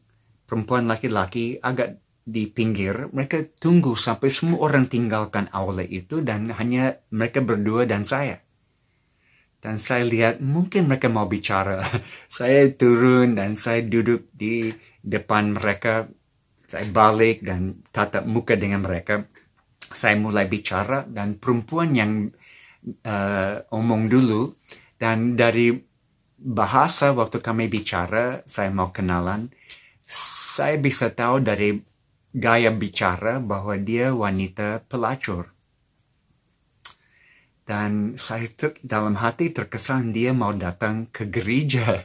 perempuan 0.50 0.90
laki-laki 0.90 1.62
agak 1.62 2.02
di 2.30 2.46
pinggir, 2.46 3.10
mereka 3.10 3.42
tunggu 3.58 3.98
sampai 3.98 4.30
semua 4.30 4.70
orang 4.70 4.86
tinggalkan 4.86 5.50
aula 5.50 5.82
itu 5.82 6.22
dan 6.22 6.54
hanya 6.54 7.02
mereka 7.10 7.42
berdua 7.42 7.90
dan 7.90 8.06
saya. 8.06 8.42
Dan 9.60 9.76
saya 9.76 10.08
lihat 10.08 10.40
mungkin 10.40 10.88
mereka 10.88 11.12
mau 11.12 11.28
bicara. 11.28 11.84
saya 12.32 12.72
turun 12.72 13.36
dan 13.36 13.60
saya 13.60 13.84
duduk 13.84 14.32
di 14.32 14.72
depan 15.04 15.56
mereka. 15.56 16.08
Saya 16.70 16.86
balik 16.86 17.42
dan 17.42 17.82
tatap 17.90 18.30
muka 18.30 18.54
dengan 18.54 18.86
mereka 18.86 19.26
saya 19.94 20.16
mulai 20.18 20.46
bicara 20.46 21.06
dan 21.10 21.42
perempuan 21.42 21.90
yang 21.98 22.12
uh, 23.06 23.54
omong 23.74 24.06
dulu 24.06 24.54
dan 25.02 25.34
dari 25.34 25.74
bahasa 26.40 27.12
waktu 27.12 27.42
kami 27.44 27.68
bicara 27.68 28.46
saya 28.46 28.72
mau 28.72 28.94
kenalan 28.94 29.50
saya 30.50 30.80
bisa 30.80 31.12
tahu 31.12 31.44
dari 31.44 31.76
gaya 32.32 32.72
bicara 32.72 33.42
bahwa 33.44 33.76
dia 33.76 34.14
wanita 34.14 34.86
pelacur 34.86 35.52
dan 37.70 38.18
saya 38.18 38.50
ter, 38.50 38.82
dalam 38.82 39.14
hati 39.22 39.54
terkesan 39.54 40.10
dia 40.10 40.34
mau 40.34 40.50
datang 40.58 41.06
ke 41.14 41.30
gereja 41.30 42.02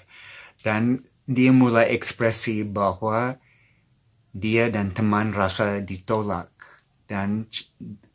dan 0.61 1.01
dia 1.25 1.49
mulai 1.57 1.97
ekspresi 1.97 2.69
bahwa 2.69 3.41
dia 4.37 4.69
dan 4.69 4.93
teman 4.93 5.33
rasa 5.33 5.81
ditolak 5.81 6.53
dan 7.09 7.49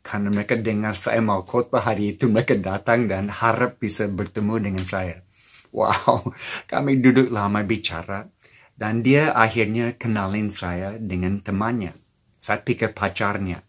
karena 0.06 0.30
mereka 0.30 0.54
dengar 0.54 0.94
saya 0.94 1.18
mau 1.18 1.42
khotbah 1.42 1.82
hari 1.90 2.14
itu 2.14 2.30
mereka 2.30 2.54
datang 2.54 3.10
dan 3.10 3.26
harap 3.26 3.82
bisa 3.82 4.06
bertemu 4.06 4.54
dengan 4.70 4.86
saya 4.86 5.26
Wow, 5.70 6.34
kami 6.66 6.98
duduk 6.98 7.30
lama 7.30 7.62
bicara. 7.62 8.26
Dan 8.74 9.04
dia 9.04 9.36
akhirnya 9.36 9.94
kenalin 9.94 10.48
saya 10.48 10.96
dengan 10.96 11.38
temannya. 11.44 11.94
Saya 12.40 12.64
pikir 12.64 12.96
pacarnya. 12.96 13.60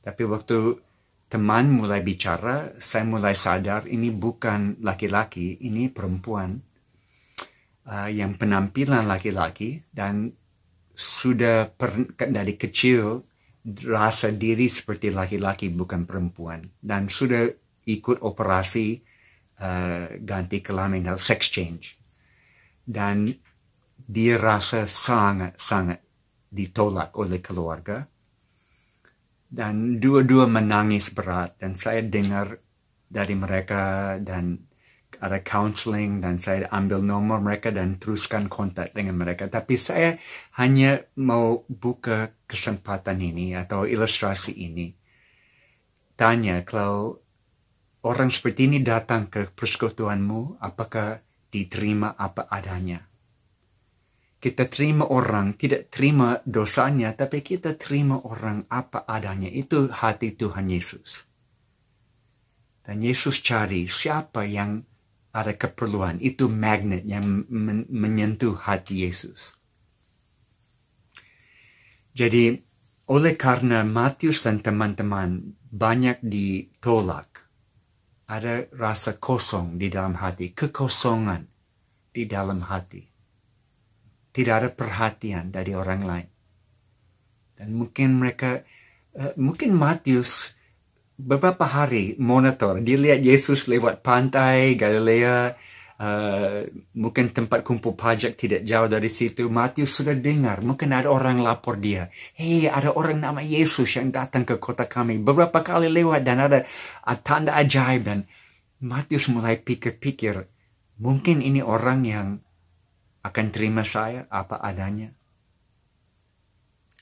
Tapi 0.00 0.22
waktu 0.22 0.78
teman 1.30 1.70
mulai 1.70 2.02
bicara, 2.02 2.74
saya 2.82 3.06
mulai 3.06 3.38
sadar 3.38 3.86
ini 3.86 4.10
bukan 4.10 4.82
laki-laki, 4.82 5.62
ini 5.62 5.86
perempuan. 5.86 6.58
Uh, 7.90 8.10
yang 8.12 8.36
penampilan 8.36 9.08
laki-laki 9.08 9.82
dan 9.90 10.30
sudah 10.94 11.70
per, 11.72 12.12
dari 12.12 12.54
kecil 12.54 13.24
rasa 13.88 14.30
diri 14.30 14.68
seperti 14.68 15.14
laki-laki 15.14 15.70
bukan 15.70 16.04
perempuan. 16.04 16.60
Dan 16.76 17.06
sudah 17.06 17.46
ikut 17.86 18.26
operasi 18.26 19.00
uh, 19.62 20.06
ganti 20.18 20.58
kelamin 20.60 21.08
atau 21.08 21.18
sex 21.18 21.46
change. 21.48 21.94
Dan 22.84 23.30
dia 23.96 24.34
rasa 24.34 24.90
sangat-sangat 24.90 26.02
ditolak 26.50 27.14
oleh 27.14 27.38
keluarga. 27.38 28.02
Dan 29.50 29.98
dua-dua 29.98 30.46
menangis 30.46 31.10
berat 31.10 31.58
dan 31.58 31.74
saya 31.74 32.06
dengar 32.06 32.62
dari 33.10 33.34
mereka 33.34 34.14
dan 34.22 34.70
ada 35.20 35.42
counseling 35.42 36.22
dan 36.22 36.38
saya 36.40 36.70
ambil 36.72 37.02
nomor 37.02 37.42
mereka 37.42 37.68
dan 37.74 37.98
teruskan 37.98 38.46
kontak 38.46 38.94
dengan 38.94 39.18
mereka. 39.18 39.50
Tapi 39.50 39.74
saya 39.74 40.16
hanya 40.56 41.02
mau 41.20 41.66
buka 41.68 42.32
kesempatan 42.46 43.20
ini 43.20 43.52
atau 43.58 43.84
ilustrasi 43.84 44.54
ini. 44.54 44.94
Tanya 46.14 46.62
kalau 46.62 47.20
orang 48.06 48.30
seperti 48.30 48.70
ini 48.70 48.78
datang 48.80 49.28
ke 49.28 49.50
persekutuanmu, 49.52 50.62
apakah 50.62 51.20
diterima 51.50 52.16
apa 52.16 52.48
adanya? 52.48 53.09
Kita 54.40 54.72
terima 54.72 55.04
orang, 55.04 55.52
tidak 55.52 55.92
terima 55.92 56.40
dosanya, 56.48 57.12
tapi 57.12 57.44
kita 57.44 57.76
terima 57.76 58.16
orang 58.24 58.64
apa 58.72 59.04
adanya. 59.04 59.52
Itu 59.52 59.92
hati 59.92 60.32
Tuhan 60.32 60.72
Yesus. 60.72 61.28
Dan 62.80 63.04
Yesus 63.04 63.44
cari 63.44 63.84
siapa 63.84 64.48
yang 64.48 64.80
ada 65.36 65.52
keperluan. 65.52 66.16
Itu 66.24 66.48
magnet 66.48 67.04
yang 67.04 67.44
men 67.52 67.84
menyentuh 67.92 68.56
hati 68.64 69.04
Yesus. 69.04 69.60
Jadi, 72.16 72.56
oleh 73.12 73.36
karena 73.36 73.84
Matius 73.84 74.48
dan 74.48 74.64
teman-teman 74.64 75.52
banyak 75.68 76.16
ditolak, 76.24 77.44
ada 78.24 78.64
rasa 78.72 79.20
kosong 79.20 79.76
di 79.76 79.92
dalam 79.92 80.16
hati, 80.16 80.56
kekosongan 80.56 81.44
di 82.10 82.24
dalam 82.24 82.64
hati 82.64 83.09
tidak 84.30 84.54
ada 84.62 84.68
perhatian 84.70 85.50
dari 85.50 85.74
orang 85.74 86.02
lain. 86.06 86.28
Dan 87.60 87.76
mungkin 87.76 88.16
mereka, 88.16 88.62
uh, 89.18 89.34
mungkin 89.36 89.76
Matius 89.76 90.56
beberapa 91.20 91.68
hari 91.68 92.16
monitor, 92.16 92.80
dia 92.80 92.96
lihat 92.96 93.20
Yesus 93.20 93.68
lewat 93.68 94.00
pantai 94.00 94.80
Galilea, 94.80 95.52
uh, 96.00 96.64
mungkin 96.96 97.28
tempat 97.28 97.60
kumpul 97.60 97.92
pajak 97.92 98.40
tidak 98.40 98.64
jauh 98.64 98.88
dari 98.88 99.12
situ. 99.12 99.52
Matius 99.52 100.00
sudah 100.00 100.16
dengar, 100.16 100.64
mungkin 100.64 100.96
ada 100.96 101.12
orang 101.12 101.36
lapor 101.44 101.76
dia, 101.76 102.08
hei 102.40 102.64
ada 102.64 102.96
orang 102.96 103.20
nama 103.20 103.44
Yesus 103.44 104.00
yang 104.00 104.08
datang 104.08 104.48
ke 104.48 104.56
kota 104.56 104.88
kami. 104.88 105.20
Beberapa 105.20 105.60
kali 105.60 105.92
lewat 105.92 106.24
dan 106.24 106.40
ada 106.40 106.64
tanda 107.20 107.52
ajaib 107.60 108.08
dan 108.08 108.24
Matius 108.80 109.28
mulai 109.28 109.60
pikir-pikir, 109.60 110.48
mungkin 110.96 111.44
ini 111.44 111.60
orang 111.60 112.00
yang 112.08 112.40
akan 113.20 113.46
terima 113.52 113.84
saya 113.84 114.24
apa 114.32 114.60
adanya. 114.60 115.12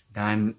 Dan 0.09 0.51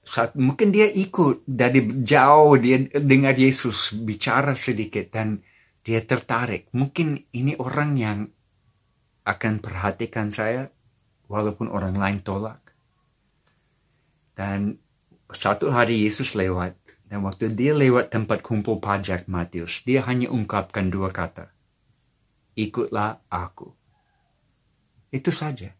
saat 0.00 0.32
mungkin 0.34 0.72
dia 0.72 0.88
ikut 0.88 1.44
dari 1.44 1.84
jauh 2.02 2.56
dia 2.56 2.88
dengar 2.96 3.36
Yesus 3.36 3.92
bicara 3.92 4.56
sedikit 4.56 5.12
dan 5.12 5.44
dia 5.84 6.00
tertarik. 6.00 6.72
Mungkin 6.72 7.28
ini 7.36 7.54
orang 7.60 7.90
yang 8.00 8.18
akan 9.28 9.60
perhatikan 9.60 10.32
saya 10.32 10.72
walaupun 11.28 11.68
orang 11.68 11.94
lain 11.94 12.18
tolak. 12.24 12.60
Dan 14.32 14.80
satu 15.30 15.68
hari 15.68 16.08
Yesus 16.08 16.32
lewat 16.32 16.74
dan 17.10 17.26
waktu 17.26 17.52
dia 17.52 17.74
lewat 17.74 18.14
tempat 18.14 18.40
kumpul 18.40 18.78
pajak 18.78 19.26
Matius, 19.26 19.82
dia 19.82 20.06
hanya 20.06 20.30
ungkapkan 20.30 20.88
dua 20.88 21.10
kata. 21.10 21.50
Ikutlah 22.54 23.18
aku. 23.26 23.79
Itu 25.10 25.34
saja. 25.34 25.74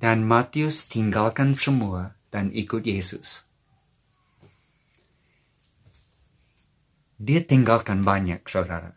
Dan 0.00 0.24
Matius 0.24 0.88
tinggalkan 0.88 1.52
semua 1.52 2.16
dan 2.32 2.48
ikut 2.50 2.82
Yesus. 2.84 3.44
Dia 7.20 7.40
tinggalkan 7.44 8.02
banyak, 8.02 8.42
saudara. 8.50 8.96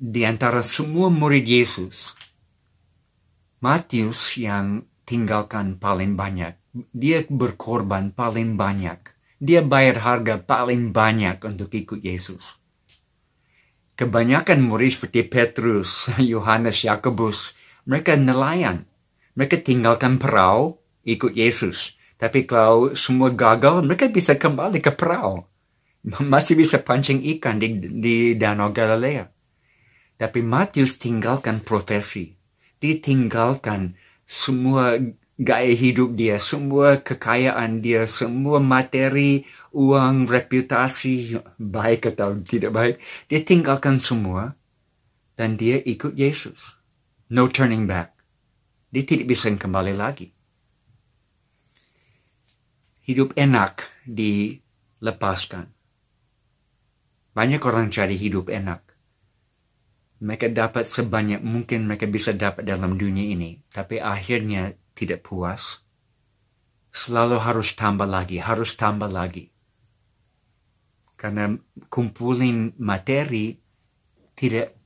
Di 0.00 0.26
antara 0.26 0.64
semua 0.64 1.12
murid 1.12 1.46
Yesus, 1.46 2.16
Matius 3.60 4.34
yang 4.40 4.88
tinggalkan 5.04 5.76
paling 5.76 6.16
banyak. 6.16 6.56
Dia 6.72 7.22
berkorban 7.28 8.16
paling 8.16 8.56
banyak. 8.56 8.98
Dia 9.40 9.60
bayar 9.64 10.04
harga 10.04 10.40
paling 10.40 10.92
banyak 10.92 11.40
untuk 11.44 11.72
ikut 11.72 12.00
Yesus. 12.00 12.60
Kebanyakan 14.00 14.64
murid 14.64 14.96
seperti 14.96 15.28
Petrus, 15.28 16.08
Yohanes, 16.32 16.80
Yakobus, 16.84 17.52
mereka 17.88 18.16
nelayan. 18.16 18.88
Mereka 19.38 19.62
tinggalkan 19.64 20.18
perahu, 20.20 20.80
ikut 21.06 21.32
Yesus. 21.32 21.96
Tapi 22.20 22.44
kalau 22.44 22.92
semua 22.92 23.32
gagal, 23.32 23.80
mereka 23.80 24.10
bisa 24.10 24.36
kembali 24.36 24.84
ke 24.84 24.92
perahu. 24.92 25.40
Masih 26.32 26.56
bisa 26.56 26.80
pancing 26.80 27.24
ikan 27.36 27.56
di, 27.56 27.76
di 27.76 28.16
Danau 28.36 28.72
Galilea. 28.72 29.28
Tapi 30.20 30.44
Matius 30.44 31.00
tinggalkan 31.00 31.64
profesi. 31.64 32.36
Dia 32.76 32.96
tinggalkan 33.00 33.96
semua 34.28 35.00
gaya 35.40 35.72
hidup 35.72 36.12
dia, 36.12 36.36
semua 36.36 37.00
kekayaan 37.00 37.80
dia, 37.80 38.04
semua 38.04 38.60
materi, 38.60 39.48
uang, 39.72 40.28
reputasi, 40.28 41.40
baik 41.56 42.12
atau 42.12 42.36
tidak 42.44 42.72
baik. 42.76 42.94
Dia 43.32 43.40
tinggalkan 43.40 43.96
semua 43.96 44.52
dan 45.40 45.56
dia 45.56 45.80
ikut 45.80 46.12
Yesus. 46.12 46.79
No 47.30 47.46
turning 47.46 47.86
back. 47.86 48.18
Dia 48.90 49.06
tidak 49.06 49.30
bisa 49.30 49.46
kembali 49.46 49.94
lagi. 49.94 50.34
Hidup 53.06 53.38
enak 53.38 53.86
dilepaskan. 54.02 55.70
Banyak 57.30 57.62
orang 57.62 57.86
cari 57.94 58.18
hidup 58.18 58.50
enak. 58.50 58.82
Mereka 60.26 60.50
dapat 60.50 60.90
sebanyak 60.90 61.38
mungkin 61.38 61.86
mereka 61.86 62.10
bisa 62.10 62.34
dapat 62.34 62.66
dalam 62.66 62.98
dunia 62.98 63.30
ini. 63.30 63.62
Tapi 63.70 64.02
akhirnya 64.02 64.74
tidak 64.98 65.22
puas. 65.22 65.86
Selalu 66.90 67.38
harus 67.46 67.78
tambah 67.78 68.10
lagi, 68.10 68.42
harus 68.42 68.74
tambah 68.74 69.06
lagi. 69.06 69.46
Karena 71.14 71.54
kumpulin 71.86 72.74
materi 72.82 73.54
tidak 74.34 74.79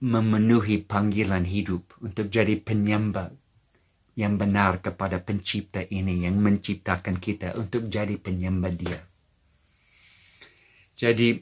memenuhi 0.00 0.80
panggilan 0.80 1.44
hidup 1.44 1.92
untuk 2.00 2.32
jadi 2.32 2.56
penyembah 2.56 3.36
yang 4.16 4.40
benar 4.40 4.80
kepada 4.80 5.20
pencipta 5.20 5.84
ini 5.84 6.24
yang 6.24 6.40
menciptakan 6.40 7.20
kita 7.20 7.56
untuk 7.56 7.88
jadi 7.88 8.16
penyembah 8.16 8.72
dia. 8.72 9.00
Jadi 10.96 11.40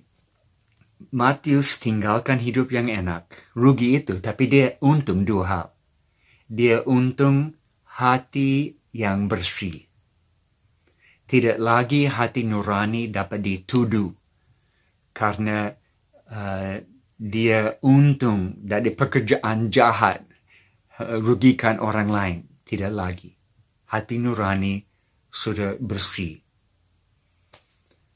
Matius 1.14 1.78
tinggalkan 1.78 2.42
hidup 2.42 2.74
yang 2.74 2.90
enak, 2.90 3.30
rugi 3.54 4.02
itu, 4.02 4.18
tapi 4.18 4.50
dia 4.50 4.74
untung 4.82 5.22
dua 5.22 5.44
hal. 5.46 5.66
Dia 6.50 6.82
untung 6.82 7.54
hati 7.86 8.74
yang 8.90 9.30
bersih. 9.30 9.86
Tidak 11.28 11.58
lagi 11.62 12.10
hati 12.10 12.42
nurani 12.42 13.14
dapat 13.14 13.38
dituduh 13.38 14.10
karena 15.14 15.70
uh, 16.30 16.82
dia 17.18 17.82
untung 17.82 18.54
dari 18.62 18.94
pekerjaan 18.94 19.74
jahat, 19.74 20.22
eh, 21.02 21.18
rugikan 21.18 21.82
orang 21.82 22.08
lain. 22.08 22.38
Tidak 22.62 22.92
lagi. 22.94 23.34
Hati 23.90 24.22
nurani 24.22 24.78
sudah 25.28 25.74
bersih. 25.82 26.38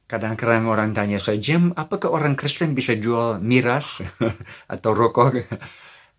Kadang-kadang 0.06 0.68
orang 0.68 0.92
tanya 0.92 1.16
saya, 1.16 1.40
Jim, 1.40 1.72
apakah 1.72 2.12
orang 2.12 2.36
Kristen 2.36 2.76
bisa 2.76 2.92
jual 2.94 3.42
miras 3.42 4.00
atau 4.74 4.90
rokok? 4.94 5.34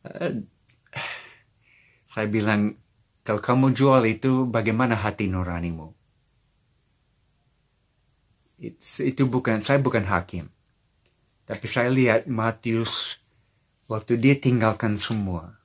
Eh, 0.04 0.36
saya 2.04 2.28
bilang, 2.28 2.76
kalau 3.24 3.40
kamu 3.40 3.72
jual 3.72 4.04
itu, 4.04 4.44
bagaimana 4.44 5.00
hati 5.00 5.32
nuranimu? 5.32 5.96
It's, 8.62 9.00
itu 9.00 9.26
bukan, 9.26 9.64
saya 9.64 9.80
bukan 9.80 10.04
hakim. 10.06 10.53
Tapi 11.44 11.66
saya 11.68 11.92
lihat 11.92 12.26
Matius 12.32 13.24
Waktu 13.84 14.16
dia 14.16 14.40
tinggalkan 14.40 14.96
semua, 14.96 15.60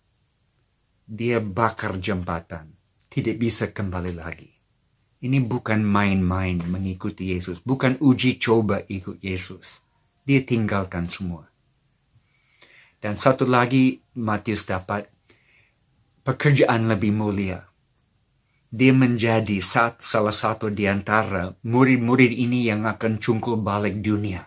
dia 1.06 1.38
bakar 1.38 2.02
jembatan, 2.02 2.74
tidak 3.06 3.38
bisa 3.38 3.70
kembali 3.70 4.12
lagi. 4.12 4.50
Ini 5.22 5.38
bukan 5.46 5.86
main-main 5.86 6.58
mengikuti 6.66 7.30
Yesus, 7.30 7.62
bukan 7.62 7.94
uji 8.02 8.42
coba 8.42 8.82
ikut 8.90 9.22
Yesus. 9.22 9.86
Dia 10.26 10.42
tinggalkan 10.42 11.06
semua. 11.06 11.46
Dan 12.98 13.14
satu 13.14 13.46
lagi 13.46 14.02
Matius 14.18 14.66
dapat 14.66 15.06
pekerjaan 16.26 16.90
lebih 16.90 17.14
mulia. 17.14 17.70
Dia 18.68 18.90
menjadi 18.90 19.62
salah 19.62 20.34
satu 20.34 20.74
di 20.74 20.90
antara 20.90 21.54
murid-murid 21.62 22.34
ini 22.34 22.66
yang 22.66 22.82
akan 22.82 23.22
cungkul 23.22 23.62
balik 23.62 24.02
dunia. 24.02 24.42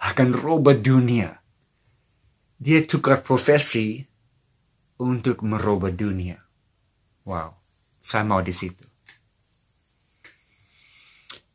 Akan 0.00 0.34
robah 0.34 0.74
dunia. 0.74 1.42
Dia 2.58 2.82
tukar 2.86 3.20
profesi 3.20 4.00
untuk 4.98 5.42
merubah 5.42 5.92
dunia. 5.92 6.38
Wow, 7.24 7.56
saya 8.00 8.24
mau 8.24 8.40
di 8.40 8.52
situ. 8.52 8.84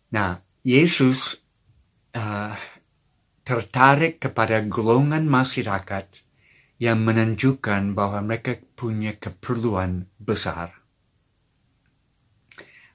Nah, 0.10 0.42
Yesus 0.66 1.38
uh, 2.18 2.54
tertarik 3.46 4.22
kepada 4.22 4.62
golongan 4.66 5.26
masyarakat 5.26 6.06
yang 6.78 7.02
menunjukkan 7.02 7.98
bahwa 7.98 8.22
mereka 8.22 8.62
punya 8.78 9.18
keperluan 9.18 10.08
besar. 10.22 10.80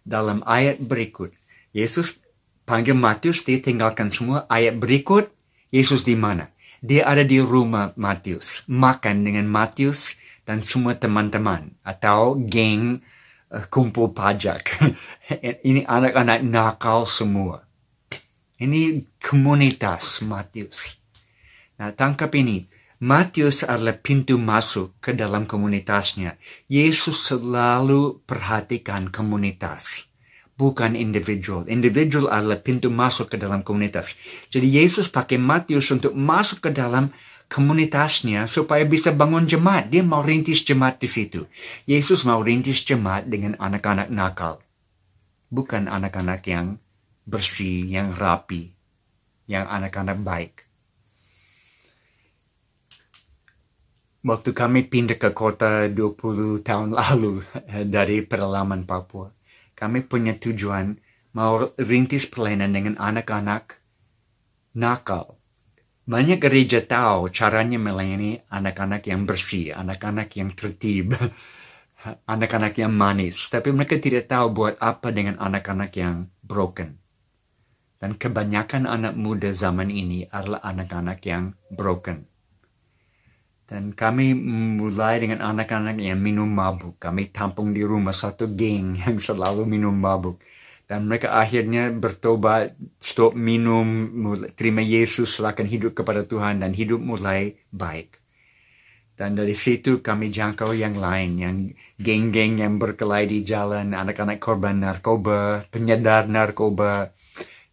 Dalam 0.06 0.40
ayat 0.46 0.78
berikut, 0.78 1.34
Yesus 1.74 2.22
panggil 2.62 2.94
Matius, 2.94 3.42
dia 3.42 3.58
tinggalkan 3.58 4.08
semua. 4.14 4.46
Ayat 4.46 4.78
berikut, 4.78 5.33
Yesus 5.74 6.06
di 6.06 6.14
mana? 6.14 6.54
Dia 6.78 7.02
ada 7.10 7.26
di 7.26 7.42
rumah 7.42 7.90
Matius, 7.98 8.62
makan 8.70 9.26
dengan 9.26 9.50
Matius 9.50 10.14
dan 10.46 10.62
semua 10.62 10.94
teman-teman 10.94 11.74
atau 11.82 12.38
geng 12.38 13.02
uh, 13.50 13.66
kumpul 13.66 14.14
pajak. 14.14 14.70
Ini 15.66 15.82
anak-anak 15.82 16.46
nakal 16.46 17.10
semua. 17.10 17.66
Ini 18.54 19.02
komunitas 19.18 20.22
Matius. 20.22 20.94
Nah, 21.74 21.90
tangkap 21.90 22.30
ini. 22.38 22.70
Matius 23.02 23.66
adalah 23.66 23.98
pintu 23.98 24.38
masuk 24.38 24.96
ke 25.02 25.10
dalam 25.12 25.44
komunitasnya. 25.44 26.38
Yesus 26.70 27.28
selalu 27.28 28.22
perhatikan 28.24 29.10
komunitas, 29.10 30.06
bukan 30.54 30.94
individual. 30.94 31.66
Individual 31.66 32.30
adalah 32.30 32.58
pintu 32.62 32.90
masuk 32.90 33.34
ke 33.34 33.36
dalam 33.38 33.66
komunitas. 33.66 34.14
Jadi 34.50 34.78
Yesus 34.80 35.10
pakai 35.10 35.38
Matius 35.38 35.90
untuk 35.90 36.14
masuk 36.14 36.70
ke 36.70 36.70
dalam 36.70 37.10
komunitasnya 37.50 38.46
supaya 38.46 38.82
bisa 38.86 39.10
bangun 39.10 39.46
jemaat. 39.46 39.90
Dia 39.90 40.02
mau 40.06 40.22
rintis 40.22 40.62
jemaat 40.62 40.98
di 41.02 41.08
situ. 41.10 41.46
Yesus 41.86 42.22
mau 42.26 42.40
rintis 42.40 42.82
jemaat 42.82 43.26
dengan 43.26 43.58
anak-anak 43.58 44.08
nakal. 44.10 44.62
Bukan 45.50 45.86
anak-anak 45.86 46.42
yang 46.50 46.82
bersih, 47.24 47.86
yang 47.86 48.10
rapi, 48.14 48.74
yang 49.46 49.66
anak-anak 49.70 50.18
baik. 50.22 50.54
Waktu 54.24 54.56
kami 54.56 54.88
pindah 54.88 55.20
ke 55.20 55.36
kota 55.36 55.84
20 55.92 56.64
tahun 56.64 56.96
lalu 56.96 57.44
dari 57.94 58.24
pedalaman 58.24 58.88
Papua, 58.88 59.28
kami 59.74 60.06
punya 60.06 60.38
tujuan 60.38 60.98
mau 61.34 61.74
rintis 61.78 62.30
pelayanan 62.30 62.70
dengan 62.70 62.94
anak-anak 62.98 63.82
nakal. 64.78 65.38
Banyak 66.04 66.36
gereja 66.36 66.84
tahu 66.84 67.32
caranya 67.32 67.80
melayani 67.80 68.36
anak-anak 68.52 69.08
yang 69.08 69.24
bersih, 69.24 69.72
anak-anak 69.72 70.28
yang 70.36 70.52
tertib, 70.52 71.16
anak-anak 72.34 72.76
yang 72.76 72.92
manis. 72.92 73.48
Tapi 73.48 73.72
mereka 73.72 73.96
tidak 73.96 74.28
tahu 74.28 74.52
buat 74.52 74.74
apa 74.78 75.08
dengan 75.10 75.40
anak-anak 75.40 75.90
yang 75.96 76.28
broken. 76.44 77.00
Dan 77.96 78.20
kebanyakan 78.20 78.84
anak 78.84 79.16
muda 79.16 79.48
zaman 79.48 79.88
ini 79.88 80.28
adalah 80.28 80.60
anak-anak 80.60 81.24
yang 81.24 81.56
broken. 81.72 82.33
Dan 83.64 83.96
kami 83.96 84.36
mulai 84.76 85.24
dengan 85.24 85.40
anak-anak 85.40 85.96
yang 85.96 86.20
minum 86.20 86.46
mabuk. 86.46 87.00
Kami 87.00 87.32
tampung 87.32 87.72
di 87.72 87.80
rumah 87.80 88.12
satu 88.12 88.48
geng 88.52 88.96
yang 89.02 89.16
selalu 89.16 89.64
minum 89.64 89.94
mabuk. 89.96 90.40
Dan 90.84 91.08
mereka 91.08 91.40
akhirnya 91.40 91.88
bertobat, 91.88 92.76
stop 93.00 93.32
minum, 93.32 93.88
mulai, 94.12 94.52
terima 94.52 94.84
Yesus, 94.84 95.40
silakan 95.40 95.64
hidup 95.64 95.96
kepada 95.96 96.28
Tuhan, 96.28 96.60
dan 96.60 96.76
hidup 96.76 97.00
mulai 97.00 97.56
baik. 97.72 98.20
Dan 99.16 99.32
dari 99.32 99.56
situ 99.56 100.04
kami 100.04 100.28
jangkau 100.28 100.76
yang 100.76 100.92
lain, 100.98 101.30
yang 101.40 101.56
geng-geng 101.96 102.60
yang 102.60 102.76
berkelahi 102.76 103.30
di 103.30 103.40
jalan, 103.46 103.96
anak-anak 103.96 104.36
korban 104.42 104.76
narkoba, 104.82 105.64
penyedar 105.72 106.28
narkoba, 106.28 107.14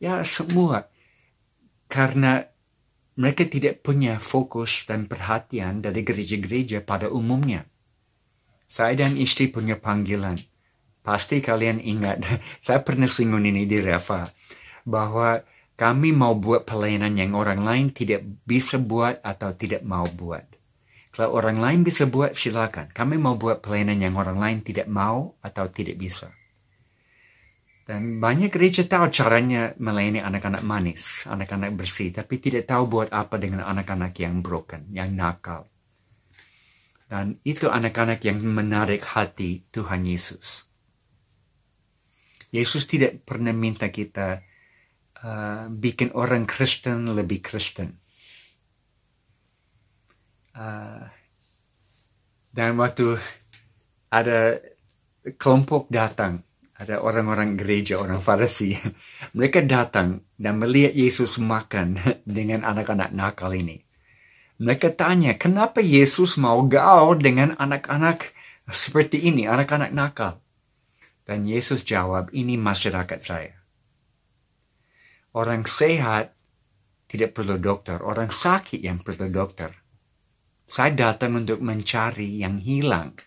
Ya 0.01 0.25
semua. 0.25 0.89
Karena 1.86 2.41
mereka 3.19 3.43
tidak 3.43 3.84
punya 3.84 4.21
fokus 4.24 4.88
dan 4.88 5.08
perhatian 5.10 5.84
dari 5.84 6.06
gereja-gereja 6.06 6.80
pada 6.86 7.12
umumnya. 7.12 7.67
Saya 8.71 9.04
dan 9.04 9.19
istri 9.19 9.52
punya 9.52 9.76
panggilan. 9.76 10.39
Pasti 11.04 11.43
kalian 11.43 11.82
ingat, 11.84 12.24
saya 12.65 12.80
pernah 12.86 13.10
singgung 13.10 13.43
ini 13.43 13.67
di 13.67 13.84
Reva, 13.84 14.30
bahwa 14.88 15.43
kami 15.76 16.13
mau 16.13 16.38
buat 16.38 16.63
pelayanan 16.63 17.17
yang 17.17 17.34
orang 17.34 17.65
lain 17.65 17.89
tidak 17.91 18.21
bisa 18.45 18.78
buat 18.78 19.19
atau 19.26 19.52
tidak 19.58 19.82
mau 19.82 20.06
buat. 20.08 20.45
Kalau 21.12 21.36
orang 21.36 21.60
lain 21.60 21.80
bisa 21.84 22.08
buat, 22.08 22.32
silakan. 22.32 22.88
Kami 22.95 23.19
mau 23.19 23.36
buat 23.36 23.60
pelayanan 23.60 24.00
yang 24.00 24.15
orang 24.15 24.39
lain 24.39 24.58
tidak 24.63 24.88
mau 24.88 25.36
atau 25.43 25.67
tidak 25.67 26.00
bisa. 26.00 26.32
Dan 27.82 28.22
banyak 28.22 28.54
gereja 28.54 28.86
tahu 28.86 29.10
caranya 29.10 29.74
melayani 29.82 30.22
anak-anak 30.22 30.62
manis, 30.62 31.26
anak-anak 31.26 31.74
bersih, 31.74 32.13
tapi 32.13 32.38
tidak 32.38 32.70
tahu 32.70 32.86
buat 32.88 33.10
apa 33.10 33.41
dengan 33.41 33.65
anak-anak 33.65 34.13
yang 34.22 34.39
broken, 34.46 34.94
yang 34.94 35.12
nakal. 35.17 35.65
Dan 37.10 37.41
itu 37.44 37.67
anak-anak 37.67 38.24
yang 38.24 38.39
menarik 38.39 39.04
hati 39.04 39.65
Tuhan 39.74 40.06
Yesus. 40.08 40.63
Yesus 42.54 42.88
tidak 42.88 43.26
pernah 43.28 43.52
minta 43.52 43.89
kita 43.89 44.39
uh, 45.26 45.65
bikin 45.67 46.13
orang 46.13 46.46
Kristen 46.46 47.12
lebih 47.12 47.41
Kristen. 47.44 47.98
Uh, 50.52 51.08
dan 52.52 52.76
waktu 52.76 53.15
ada 54.12 54.60
kelompok 55.39 55.88
datang 55.88 56.44
ada 56.82 56.98
orang-orang 56.98 57.54
gereja, 57.54 58.02
orang 58.02 58.17
Farisi. 58.26 58.74
Mereka 59.38 59.70
datang 59.70 60.26
dan 60.34 60.58
melihat 60.58 60.98
Yesus 60.98 61.38
makan 61.38 62.02
dengan 62.26 62.65
anak-anak 62.65 63.13
nakal 63.13 63.54
ini. 63.54 63.86
Mereka 64.58 64.98
tanya, 64.98 65.38
kenapa 65.38 65.82
Yesus 65.82 66.38
mau 66.41 66.65
gaul 66.65 67.17
dengan 67.22 67.54
anak-anak 67.58 68.34
seperti 68.70 69.30
ini, 69.30 69.46
anak-anak 69.46 69.89
nakal? 69.94 70.41
Dan 71.26 71.46
Yesus 71.46 71.86
jawab, 71.86 72.34
ini 72.34 72.58
masyarakat 72.58 73.20
saya. 73.22 73.58
Orang 75.34 75.65
sehat 75.70 76.34
tidak 77.10 77.38
perlu 77.38 77.58
dokter, 77.58 78.02
orang 78.02 78.30
sakit 78.30 78.82
yang 78.82 79.02
perlu 79.02 79.30
dokter. 79.30 79.74
Saya 80.65 80.94
datang 80.94 81.41
untuk 81.41 81.62
mencari 81.62 82.41
yang 82.41 82.62
hilang 82.62 83.17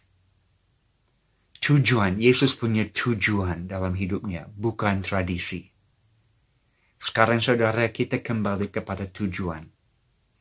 tujuan, 1.64 2.20
Yesus 2.20 2.52
punya 2.52 2.84
tujuan 2.92 3.72
dalam 3.72 3.96
hidupnya, 3.96 4.44
bukan 4.52 5.00
tradisi. 5.00 5.64
Sekarang 7.00 7.40
saudara 7.40 7.88
kita 7.88 8.20
kembali 8.20 8.68
kepada 8.68 9.08
tujuan. 9.08 9.64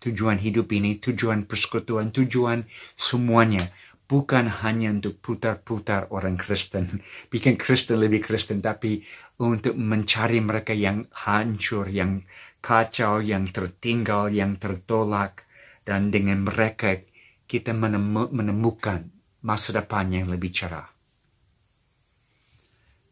Tujuan 0.03 0.43
hidup 0.43 0.67
ini, 0.75 0.99
tujuan 0.99 1.47
persekutuan, 1.47 2.11
tujuan 2.11 2.67
semuanya. 2.99 3.71
Bukan 4.03 4.51
hanya 4.67 4.91
untuk 4.91 5.23
putar-putar 5.23 6.11
orang 6.11 6.35
Kristen, 6.35 6.99
bikin 7.31 7.55
Kristen 7.55 8.03
lebih 8.03 8.19
Kristen, 8.19 8.59
tapi 8.59 8.99
untuk 9.39 9.79
mencari 9.79 10.43
mereka 10.43 10.75
yang 10.75 11.07
hancur, 11.23 11.87
yang 11.87 12.27
kacau, 12.59 13.23
yang 13.23 13.47
tertinggal, 13.47 14.27
yang 14.27 14.59
tertolak. 14.59 15.47
Dan 15.87 16.11
dengan 16.11 16.43
mereka 16.43 16.99
kita 17.47 17.71
menemukan 17.71 19.07
masa 19.43 19.71
depan 19.71 20.11
yang 20.11 20.27
lebih 20.27 20.51
cerah. 20.51 20.92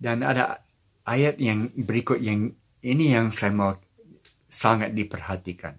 Dan 0.02 0.26
ada 0.26 0.66
ayat 1.06 1.38
yang 1.38 1.70
berikut 1.78 2.18
yang 2.18 2.50
ini 2.82 3.14
yang 3.14 3.30
saya 3.30 3.54
mau 3.54 3.78
sangat 4.50 4.98
diperhatikan. 4.98 5.78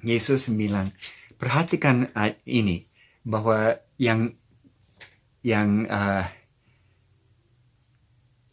Yesus 0.00 0.48
bilang, 0.48 0.96
perhatikan 1.36 2.08
ayat 2.16 2.40
ini 2.48 2.88
bahwa 3.28 3.76
yang 4.00 4.32
yang 5.44 5.84
uh, 5.84 6.24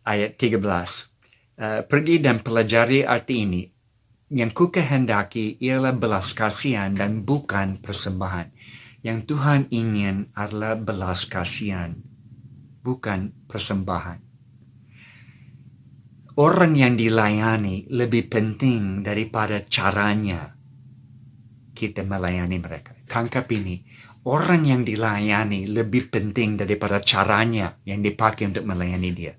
ayat 0.04 0.36
13 0.38 0.60
uh, 0.60 1.82
pergi 1.88 2.16
dan 2.20 2.44
pelajari 2.44 3.08
arti 3.08 3.36
ini 3.42 3.64
yang 4.34 4.52
ku 4.52 4.74
kehendaki 4.74 5.62
ialah 5.62 5.94
belas 5.94 6.34
kasihan 6.34 6.98
dan 6.98 7.22
bukan 7.22 7.78
persembahan. 7.78 8.50
Yang 9.06 9.20
Tuhan 9.30 9.70
ingin 9.70 10.34
adalah 10.34 10.74
belas 10.74 11.30
kasihan, 11.30 11.94
bukan 12.82 13.38
persembahan. 13.46 14.25
Orang 16.36 16.76
yang 16.76 17.00
dilayani 17.00 17.88
lebih 17.88 18.28
penting 18.28 19.08
daripada 19.08 19.63
caranya 19.71 20.52
kita 21.71 22.04
melayani 22.04 22.60
mereka. 22.60 22.91
Tangkap 23.08 23.48
ini, 23.56 23.80
orang 24.28 24.67
yang 24.67 24.82
dilayani 24.84 25.63
lebih 25.67 26.12
penting 26.12 26.60
daripada 26.60 27.00
caranya 27.00 27.80
yang 27.88 28.04
dipakai 28.04 28.52
untuk 28.52 28.67
melayani 28.67 29.10
dia. 29.15 29.36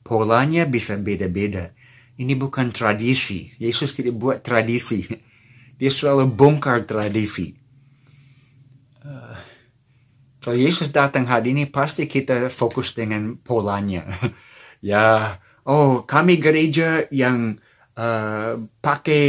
Polanya 0.00 0.64
bisa 0.64 0.96
beda-beda. 0.96 1.72
Ini 2.16 2.32
bukan 2.32 2.72
tradisi. 2.72 3.52
Yesus 3.60 3.96
tidak 3.96 4.16
buat 4.16 4.38
tradisi. 4.40 5.04
Dia 5.80 5.88
selalu 5.88 6.32
bongkar 6.32 6.84
tradisi. 6.84 7.56
Uh, 9.00 9.36
kalau 10.40 10.56
Yesus 10.56 10.92
datang 10.92 11.24
hari 11.24 11.56
ini, 11.56 11.64
pasti 11.68 12.04
kita 12.04 12.52
fokus 12.52 12.92
dengan 12.92 13.40
polanya. 13.40 14.04
ya, 14.84 15.36
oh 15.70 16.02
kami 16.02 16.42
gereja 16.42 17.06
yang 17.14 17.54
uh, 17.94 18.58
pakai 18.82 19.24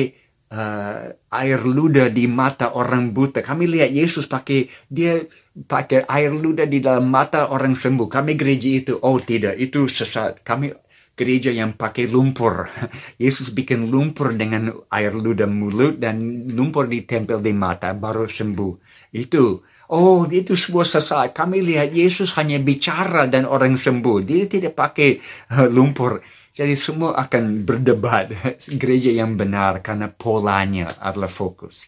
uh, 0.52 1.14
air 1.14 1.60
ludah 1.64 2.12
di 2.12 2.28
mata 2.28 2.76
orang 2.76 3.14
buta. 3.16 3.40
Kami 3.40 3.70
lihat 3.70 3.94
Yesus 3.94 4.28
pakai 4.28 4.68
dia 4.90 5.24
pakai 5.52 6.08
air 6.08 6.32
ludah 6.32 6.68
di 6.68 6.84
dalam 6.84 7.08
mata 7.08 7.52
orang 7.52 7.76
sembuh. 7.76 8.08
Kami 8.08 8.36
gereja 8.36 8.68
itu, 8.68 8.94
oh 9.00 9.20
tidak, 9.20 9.56
itu 9.60 9.88
sesat. 9.88 10.44
Kami 10.44 10.72
gereja 11.16 11.52
yang 11.52 11.76
pakai 11.76 12.08
lumpur. 12.08 12.72
Yesus 13.24 13.52
bikin 13.52 13.92
lumpur 13.92 14.32
dengan 14.36 14.72
air 14.92 15.12
ludah 15.12 15.48
mulut 15.48 16.00
dan 16.00 16.48
lumpur 16.52 16.88
ditempel 16.88 17.44
di 17.44 17.52
mata 17.52 17.92
baru 17.92 18.28
sembuh. 18.28 18.74
Itu, 19.12 19.64
oh 19.92 20.24
itu 20.32 20.56
sebuah 20.56 20.88
sesat. 20.88 21.36
Kami 21.36 21.60
lihat 21.60 21.92
Yesus 21.92 22.32
hanya 22.40 22.58
bicara 22.58 23.28
dan 23.28 23.44
orang 23.44 23.76
sembuh. 23.76 24.24
Dia 24.24 24.48
tidak 24.48 24.74
pakai 24.74 25.20
uh, 25.60 25.68
lumpur. 25.68 26.24
Jadi 26.52 26.76
semua 26.76 27.16
akan 27.16 27.64
berdebat 27.64 28.32
gereja 28.82 29.12
yang 29.12 29.36
benar 29.36 29.84
karena 29.84 30.08
polanya 30.12 30.96
adalah 31.00 31.32
fokus. 31.32 31.88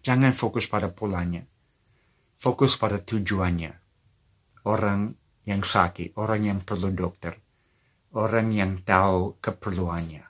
Jangan 0.00 0.32
fokus 0.32 0.64
pada 0.68 0.88
polanya. 0.88 1.44
Fokus 2.36 2.76
pada 2.76 3.00
tujuannya. 3.00 3.72
Orang 4.66 5.14
yang 5.46 5.62
sakit, 5.62 6.18
orang 6.18 6.42
yang 6.42 6.58
perlu 6.66 6.90
dokter, 6.90 7.38
orang 8.18 8.50
yang 8.50 8.82
tahu 8.82 9.38
keperluannya. 9.38 10.26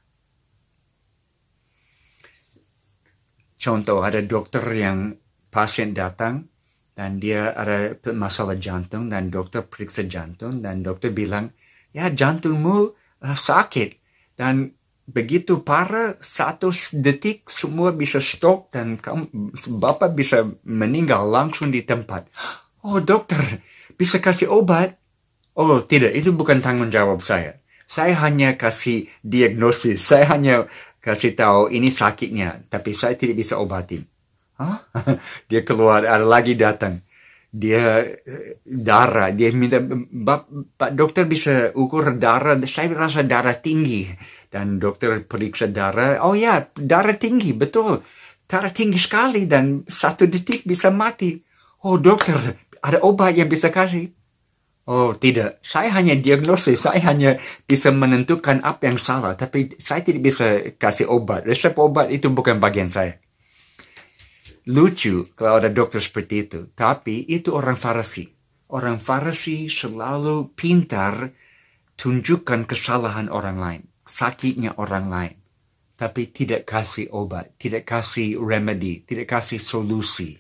Contoh, 3.57 4.05
ada 4.05 4.21
dokter 4.21 4.63
yang 4.77 5.17
pasien 5.49 5.97
datang 5.97 6.56
dan 6.97 7.21
dia 7.21 7.53
ada 7.53 7.93
masalah 8.17 8.57
jantung 8.57 9.13
dan 9.13 9.29
dokter 9.29 9.61
periksa 9.69 10.09
jantung 10.09 10.65
dan 10.65 10.81
dokter 10.81 11.13
bilang, 11.13 11.53
ya 11.93 12.09
jantungmu 12.09 12.97
uh, 13.21 13.37
sakit 13.37 14.01
dan 14.33 14.73
begitu 15.07 15.63
parah 15.63 16.17
satu 16.19 16.75
detik 16.91 17.47
semua 17.47 17.95
bisa 17.95 18.19
stop 18.19 18.75
dan 18.75 18.97
kamu 18.99 19.29
bapak 19.79 20.17
bisa 20.17 20.49
meninggal 20.65 21.29
langsung 21.29 21.69
di 21.69 21.85
tempat. 21.85 22.27
Oh 22.81 22.99
dokter 22.99 23.39
bisa 23.95 24.19
kasih 24.19 24.51
obat? 24.51 24.97
Oh 25.53 25.85
tidak 25.85 26.17
itu 26.17 26.33
bukan 26.33 26.65
tanggung 26.65 26.89
jawab 26.89 27.21
saya. 27.21 27.61
Saya 27.87 28.19
hanya 28.27 28.59
kasih 28.59 29.07
diagnosis. 29.23 30.03
Saya 30.03 30.35
hanya 30.35 30.67
kasih 30.99 31.39
tahu 31.39 31.71
ini 31.71 31.87
sakitnya, 31.95 32.67
tapi 32.67 32.91
saya 32.91 33.15
tidak 33.15 33.39
bisa 33.39 33.63
obatin. 33.63 34.03
Hah? 34.57 34.89
Dia 35.51 35.61
keluar, 35.61 36.05
ada 36.05 36.25
lagi 36.25 36.57
datang. 36.57 37.05
Dia 37.57 38.05
eh, 38.05 38.61
darah. 38.65 39.33
Dia 39.33 39.49
minta 39.57 39.81
pak 40.77 40.93
dokter 40.93 41.25
bisa 41.25 41.73
ukur 41.73 42.17
darah. 42.21 42.61
Saya 42.69 42.93
rasa 42.93 43.25
darah 43.25 43.57
tinggi. 43.57 44.05
Dan 44.53 44.77
dokter 44.77 45.25
periksa 45.25 45.69
darah. 45.73 46.21
Oh 46.25 46.37
ya 46.37 46.69
darah 46.77 47.17
tinggi 47.17 47.57
betul. 47.57 48.05
Darah 48.45 48.71
tinggi 48.71 49.01
sekali 49.01 49.49
dan 49.49 49.89
satu 49.89 50.29
detik 50.29 50.69
bisa 50.69 50.93
mati. 50.93 51.33
Oh 51.89 51.97
dokter 51.97 52.37
ada 52.85 52.99
obat 53.01 53.33
yang 53.33 53.49
bisa 53.49 53.73
kasih? 53.73 54.13
Oh 54.87 55.17
tidak. 55.17 55.59
Saya 55.65 55.97
hanya 55.97 56.13
diagnosis. 56.13 56.85
Saya 56.85 57.01
hanya 57.09 57.41
bisa 57.65 57.89
menentukan 57.89 58.61
apa 58.63 58.93
yang 58.93 59.01
salah. 59.01 59.33
Tapi 59.33 59.81
saya 59.81 60.05
tidak 60.05 60.23
bisa 60.29 60.47
kasih 60.77 61.09
obat. 61.09 61.49
Resep 61.49 61.73
obat 61.81 62.13
itu 62.13 62.29
bukan 62.29 62.61
bagian 62.61 62.93
saya 62.93 63.17
Lucu 64.67 65.31
kalau 65.39 65.63
ada 65.63 65.71
dokter 65.71 66.03
seperti 66.03 66.43
itu. 66.43 66.61
Tapi 66.75 67.23
itu 67.31 67.55
orang 67.55 67.79
Farisi. 67.79 68.27
Orang 68.75 68.99
Farisi 68.99 69.71
selalu 69.71 70.59
pintar 70.59 71.31
tunjukkan 71.95 72.67
kesalahan 72.67 73.31
orang 73.31 73.63
lain. 73.63 73.83
Sakitnya 74.03 74.75
orang 74.75 75.07
lain. 75.07 75.37
Tapi 75.95 76.35
tidak 76.35 76.67
kasih 76.67 77.07
obat. 77.15 77.55
Tidak 77.63 77.87
kasih 77.87 78.43
remedy. 78.43 79.07
Tidak 79.07 79.23
kasih 79.23 79.63
solusi. 79.63 80.35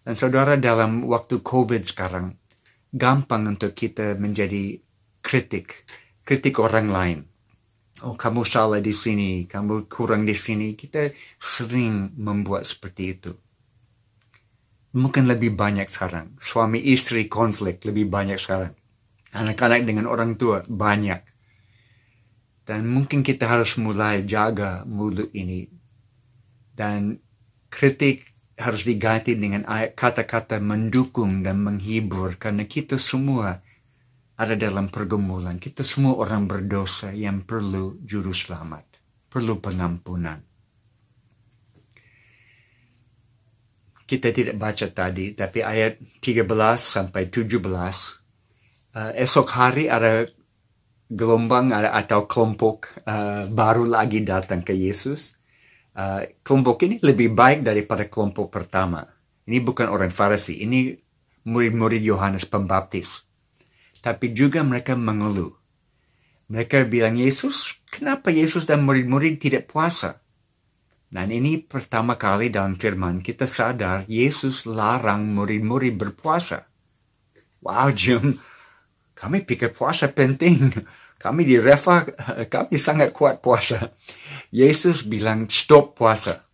Dan 0.00 0.16
saudara 0.16 0.56
dalam 0.56 1.04
waktu 1.04 1.44
COVID 1.44 1.84
sekarang. 1.84 2.40
Gampang 2.88 3.52
untuk 3.52 3.76
kita 3.76 4.16
menjadi 4.16 4.80
kritik. 5.20 5.84
Kritik 6.24 6.56
orang 6.56 6.88
lain 6.88 7.18
oh 8.02 8.14
kamu 8.14 8.46
salah 8.46 8.78
di 8.78 8.94
sini, 8.94 9.46
kamu 9.48 9.90
kurang 9.90 10.22
di 10.28 10.34
sini. 10.36 10.74
Kita 10.78 11.10
sering 11.40 12.14
membuat 12.14 12.66
seperti 12.68 13.02
itu. 13.14 13.32
Mungkin 14.94 15.28
lebih 15.28 15.54
banyak 15.54 15.86
sekarang. 15.90 16.38
Suami 16.40 16.80
istri 16.80 17.28
konflik 17.28 17.84
lebih 17.84 18.08
banyak 18.08 18.40
sekarang. 18.40 18.72
Anak-anak 19.36 19.84
dengan 19.84 20.08
orang 20.08 20.40
tua 20.40 20.64
banyak. 20.64 21.20
Dan 22.64 22.88
mungkin 22.88 23.20
kita 23.24 23.48
harus 23.48 23.76
mulai 23.76 24.24
jaga 24.24 24.84
mulut 24.88 25.28
ini. 25.36 25.68
Dan 26.72 27.20
kritik 27.68 28.24
harus 28.58 28.88
diganti 28.88 29.38
dengan 29.38 29.62
kata-kata 29.92 30.56
mendukung 30.58 31.44
dan 31.44 31.60
menghibur. 31.60 32.40
Karena 32.40 32.64
kita 32.64 32.96
semua 32.96 33.60
ada 34.38 34.54
dalam 34.54 34.86
pergumulan. 34.86 35.58
Kita 35.58 35.82
semua 35.82 36.14
orang 36.22 36.46
berdosa 36.46 37.10
yang 37.10 37.42
perlu 37.42 37.98
juru 38.06 38.30
selamat, 38.30 38.86
perlu 39.26 39.58
pengampunan. 39.58 40.38
Kita 44.08 44.32
tidak 44.32 44.56
baca 44.56 44.86
tadi, 44.88 45.36
tapi 45.36 45.60
ayat 45.60 46.00
13 46.22 46.48
sampai 46.80 47.28
17, 47.28 47.60
uh, 48.96 49.12
esok 49.12 49.48
hari 49.52 49.84
ada 49.90 50.24
gelombang 51.12 51.74
atau 51.74 52.24
kelompok 52.24 53.04
uh, 53.04 53.44
baru 53.52 53.84
lagi 53.84 54.24
datang 54.24 54.64
ke 54.64 54.72
Yesus. 54.72 55.36
Uh, 55.92 56.24
kelompok 56.40 56.88
ini 56.88 56.96
lebih 57.04 57.34
baik 57.36 57.66
daripada 57.66 58.06
kelompok 58.08 58.48
pertama. 58.48 59.04
Ini 59.44 59.60
bukan 59.60 59.92
orang 59.92 60.14
Farisi, 60.14 60.62
ini 60.64 60.94
murid-murid 61.44 62.00
Yohanes 62.00 62.48
Pembaptis 62.48 63.27
tapi 64.00 64.32
juga 64.32 64.62
mereka 64.62 64.94
mengeluh. 64.98 65.54
Mereka 66.48 66.88
bilang, 66.88 67.18
Yesus, 67.20 67.76
kenapa 67.92 68.32
Yesus 68.32 68.64
dan 68.64 68.86
murid-murid 68.88 69.36
tidak 69.36 69.68
puasa? 69.68 70.24
Dan 71.08 71.32
ini 71.32 71.60
pertama 71.60 72.20
kali 72.20 72.52
dalam 72.52 72.76
firman 72.76 73.24
kita 73.24 73.48
sadar 73.48 74.04
Yesus 74.08 74.68
larang 74.68 75.24
murid-murid 75.32 75.96
berpuasa. 75.96 76.68
Wow, 77.64 77.92
Jim, 77.96 78.36
kami 79.16 79.44
pikir 79.44 79.72
puasa 79.72 80.08
penting. 80.12 80.72
Kami 81.18 81.42
di 81.42 81.58
Reva, 81.58 82.06
kami 82.46 82.78
sangat 82.78 83.10
kuat 83.10 83.42
puasa. 83.42 83.90
Yesus 84.54 85.02
bilang 85.02 85.50
stop 85.50 85.98
puasa. 85.98 86.46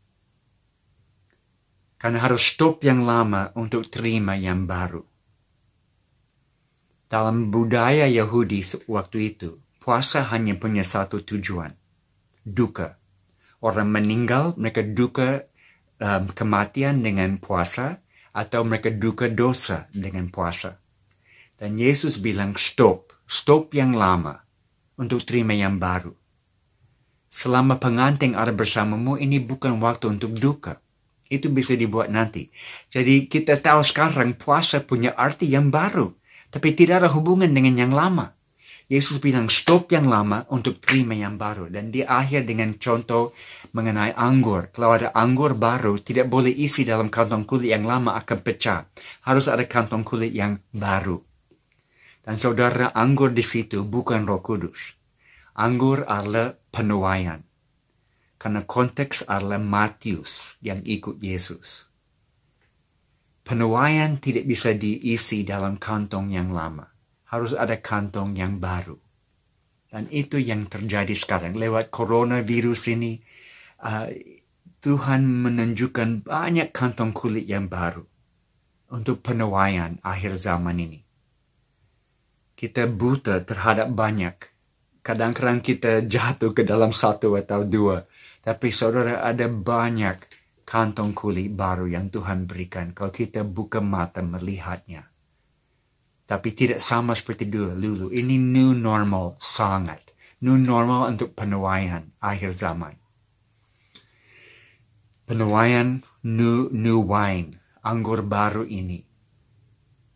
Karena 2.00 2.24
harus 2.24 2.40
stop 2.40 2.80
yang 2.80 3.04
lama 3.04 3.52
untuk 3.60 3.92
terima 3.92 4.32
yang 4.40 4.64
baru. 4.64 5.13
Dalam 7.04 7.52
budaya 7.52 8.08
Yahudi 8.08 8.64
waktu 8.88 9.36
itu, 9.36 9.60
puasa 9.84 10.24
hanya 10.32 10.56
punya 10.56 10.80
satu 10.80 11.20
tujuan, 11.20 11.76
duka. 12.40 12.96
Orang 13.60 13.92
meninggal, 13.92 14.56
mereka 14.56 14.80
duka 14.80 15.44
um, 16.00 16.32
kematian 16.32 17.04
dengan 17.04 17.36
puasa, 17.36 18.00
atau 18.34 18.64
mereka 18.64 18.88
duka 18.90 19.28
dosa 19.28 19.86
dengan 19.92 20.32
puasa. 20.32 20.80
Dan 21.60 21.76
Yesus 21.76 22.18
bilang 22.18 22.56
stop, 22.56 23.12
stop 23.28 23.76
yang 23.76 23.92
lama, 23.92 24.40
untuk 24.96 25.22
terima 25.28 25.52
yang 25.52 25.76
baru. 25.76 26.16
Selama 27.28 27.76
pengantin 27.76 28.32
ada 28.34 28.50
bersamamu, 28.50 29.20
ini 29.20 29.38
bukan 29.38 29.76
waktu 29.78 30.16
untuk 30.18 30.32
duka. 30.34 30.80
Itu 31.28 31.52
bisa 31.52 31.76
dibuat 31.76 32.08
nanti. 32.08 32.48
Jadi 32.88 33.28
kita 33.28 33.60
tahu 33.60 33.84
sekarang 33.84 34.36
puasa 34.38 34.80
punya 34.80 35.12
arti 35.18 35.50
yang 35.50 35.68
baru 35.68 36.14
tapi 36.54 36.70
tidak 36.70 37.02
ada 37.02 37.10
hubungan 37.10 37.50
dengan 37.50 37.74
yang 37.74 37.90
lama. 37.90 38.30
Yesus 38.86 39.18
bilang 39.18 39.50
stop 39.50 39.90
yang 39.90 40.06
lama 40.06 40.46
untuk 40.54 40.78
terima 40.78 41.18
yang 41.18 41.34
baru. 41.34 41.66
Dan 41.66 41.90
di 41.90 42.06
akhir 42.06 42.46
dengan 42.46 42.78
contoh 42.78 43.34
mengenai 43.74 44.14
anggur. 44.14 44.70
Kalau 44.70 44.94
ada 44.94 45.10
anggur 45.18 45.58
baru, 45.58 45.98
tidak 45.98 46.30
boleh 46.30 46.54
isi 46.54 46.86
dalam 46.86 47.10
kantong 47.10 47.42
kulit 47.42 47.74
yang 47.74 47.82
lama 47.82 48.14
akan 48.14 48.38
pecah. 48.44 48.86
Harus 49.26 49.50
ada 49.50 49.66
kantong 49.66 50.06
kulit 50.06 50.30
yang 50.30 50.62
baru. 50.70 51.18
Dan 52.22 52.38
saudara, 52.38 52.94
anggur 52.94 53.34
di 53.34 53.42
situ 53.42 53.82
bukan 53.82 54.22
roh 54.22 54.38
kudus. 54.38 54.94
Anggur 55.58 56.06
adalah 56.06 56.54
penuaian. 56.70 57.42
Karena 58.38 58.62
konteks 58.62 59.26
adalah 59.26 59.58
Matius 59.58 60.54
yang 60.60 60.78
ikut 60.86 61.18
Yesus. 61.18 61.93
Penuaian 63.44 64.16
tidak 64.24 64.48
bisa 64.48 64.72
diisi 64.72 65.44
dalam 65.44 65.76
kantong 65.76 66.32
yang 66.32 66.48
lama 66.48 66.88
harus 67.34 67.50
ada 67.50 67.74
kantong 67.82 68.38
yang 68.38 68.62
baru. 68.62 68.94
Dan 69.90 70.06
itu 70.14 70.38
yang 70.38 70.70
terjadi 70.70 71.14
sekarang. 71.18 71.58
Lewat 71.58 71.90
coronavirus 71.90 72.94
ini, 72.94 73.18
uh, 73.82 74.06
Tuhan 74.78 75.26
menunjukkan 75.26 76.26
banyak 76.26 76.70
kantong 76.70 77.10
kulit 77.10 77.44
yang 77.50 77.66
baru 77.66 78.06
untuk 78.94 79.20
penuaian 79.20 79.98
akhir 80.06 80.38
zaman 80.38 80.78
ini. 80.78 81.00
Kita 82.54 82.86
buta 82.86 83.42
terhadap 83.42 83.90
banyak. 83.90 84.36
Kadang-kadang 85.04 85.60
kita 85.60 86.06
jatuh 86.06 86.54
ke 86.54 86.62
dalam 86.62 86.94
satu 86.94 87.34
atau 87.36 87.66
dua. 87.66 88.06
Tapi 88.40 88.68
saudara 88.70 89.20
ada 89.20 89.50
banyak 89.50 90.33
kantong 90.64 91.12
kulit 91.12 91.52
baru 91.52 91.86
yang 91.86 92.08
Tuhan 92.08 92.48
berikan 92.48 92.96
kalau 92.96 93.12
kita 93.12 93.44
buka 93.44 93.84
mata 93.84 94.24
melihatnya. 94.24 95.06
Tapi 96.24 96.48
tidak 96.56 96.80
sama 96.80 97.12
seperti 97.12 97.44
dulu. 97.46 98.08
Ini 98.08 98.40
new 98.40 98.72
normal 98.72 99.36
sangat. 99.38 100.00
New 100.40 100.56
normal 100.56 101.12
untuk 101.12 101.36
penuaian 101.36 102.16
akhir 102.20 102.56
zaman. 102.56 102.96
Penuaian 105.24 106.04
new, 106.24 106.68
new 106.72 107.00
wine, 107.00 107.60
anggur 107.84 108.24
baru 108.24 108.64
ini. 108.64 109.04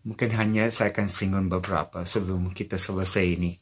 Mungkin 0.08 0.32
hanya 0.37 0.72
saya 0.72 0.92
akan 0.92 1.08
singgung 1.08 1.48
beberapa 1.52 2.04
sebelum 2.08 2.52
kita 2.56 2.80
selesai 2.80 3.24
ini. 3.24 3.52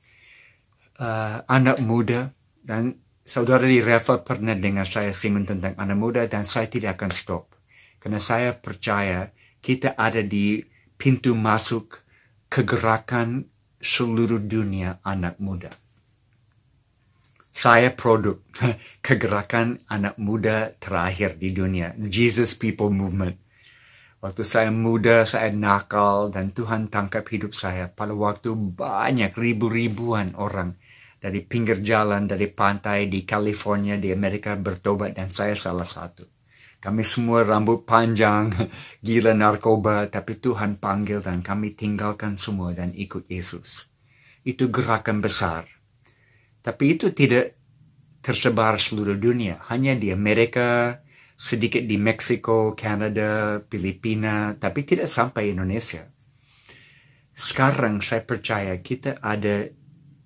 Uh, 0.96 1.42
anak 1.50 1.82
muda 1.82 2.30
dan 2.62 2.98
saudara 3.26 3.66
di 3.66 3.82
Reva 3.82 4.22
pernah 4.22 4.54
dengar 4.54 4.86
saya 4.86 5.10
singgung 5.10 5.44
tentang 5.44 5.74
anak 5.74 5.98
muda 5.98 6.22
dan 6.30 6.46
saya 6.46 6.70
tidak 6.70 7.02
akan 7.02 7.10
stop. 7.10 7.44
Karena 7.98 8.22
saya 8.22 8.54
percaya 8.54 9.34
kita 9.58 9.98
ada 9.98 10.22
di 10.22 10.62
pintu 10.94 11.34
masuk 11.34 12.06
kegerakan 12.46 13.50
seluruh 13.82 14.38
dunia 14.38 15.02
anak 15.02 15.42
muda. 15.42 15.74
Saya 17.50 17.90
produk 17.90 18.38
kegerakan 19.06 19.82
anak 19.90 20.14
muda 20.22 20.70
terakhir 20.78 21.34
di 21.34 21.50
dunia, 21.50 21.98
Jesus 21.98 22.54
People 22.54 22.94
Movement. 22.94 23.42
Waktu 24.22 24.42
saya 24.46 24.70
muda, 24.72 25.26
saya 25.28 25.52
nakal 25.52 26.32
dan 26.32 26.54
Tuhan 26.54 26.88
tangkap 26.88 27.26
hidup 27.28 27.52
saya. 27.52 27.90
Pada 27.90 28.16
waktu 28.16 28.54
banyak 28.54 29.34
ribu-ribuan 29.36 30.32
orang 30.38 30.78
dari 31.26 31.42
pinggir 31.42 31.82
jalan, 31.82 32.30
dari 32.30 32.46
pantai 32.46 33.10
di 33.10 33.26
California, 33.26 33.98
di 33.98 34.14
Amerika 34.14 34.54
bertobat 34.54 35.18
dan 35.18 35.26
saya 35.34 35.58
salah 35.58 35.82
satu. 35.82 36.22
Kami 36.78 37.02
semua 37.02 37.42
rambut 37.42 37.82
panjang, 37.82 38.54
gila 39.02 39.34
narkoba, 39.34 40.06
tapi 40.06 40.38
Tuhan 40.38 40.78
panggil 40.78 41.18
dan 41.18 41.42
kami 41.42 41.74
tinggalkan 41.74 42.38
semua 42.38 42.70
dan 42.78 42.94
ikut 42.94 43.26
Yesus. 43.26 43.90
Itu 44.46 44.70
gerakan 44.70 45.18
besar. 45.18 45.66
Tapi 46.62 46.94
itu 46.94 47.10
tidak 47.10 47.58
tersebar 48.22 48.78
seluruh 48.78 49.18
dunia, 49.18 49.66
hanya 49.66 49.98
di 49.98 50.14
Amerika, 50.14 51.02
sedikit 51.34 51.82
di 51.82 51.98
Meksiko, 51.98 52.78
Kanada, 52.78 53.66
Filipina, 53.66 54.54
tapi 54.54 54.86
tidak 54.86 55.10
sampai 55.10 55.50
Indonesia. 55.50 56.06
Sekarang 57.34 57.98
saya 57.98 58.22
percaya 58.22 58.78
kita 58.78 59.18
ada 59.18 59.66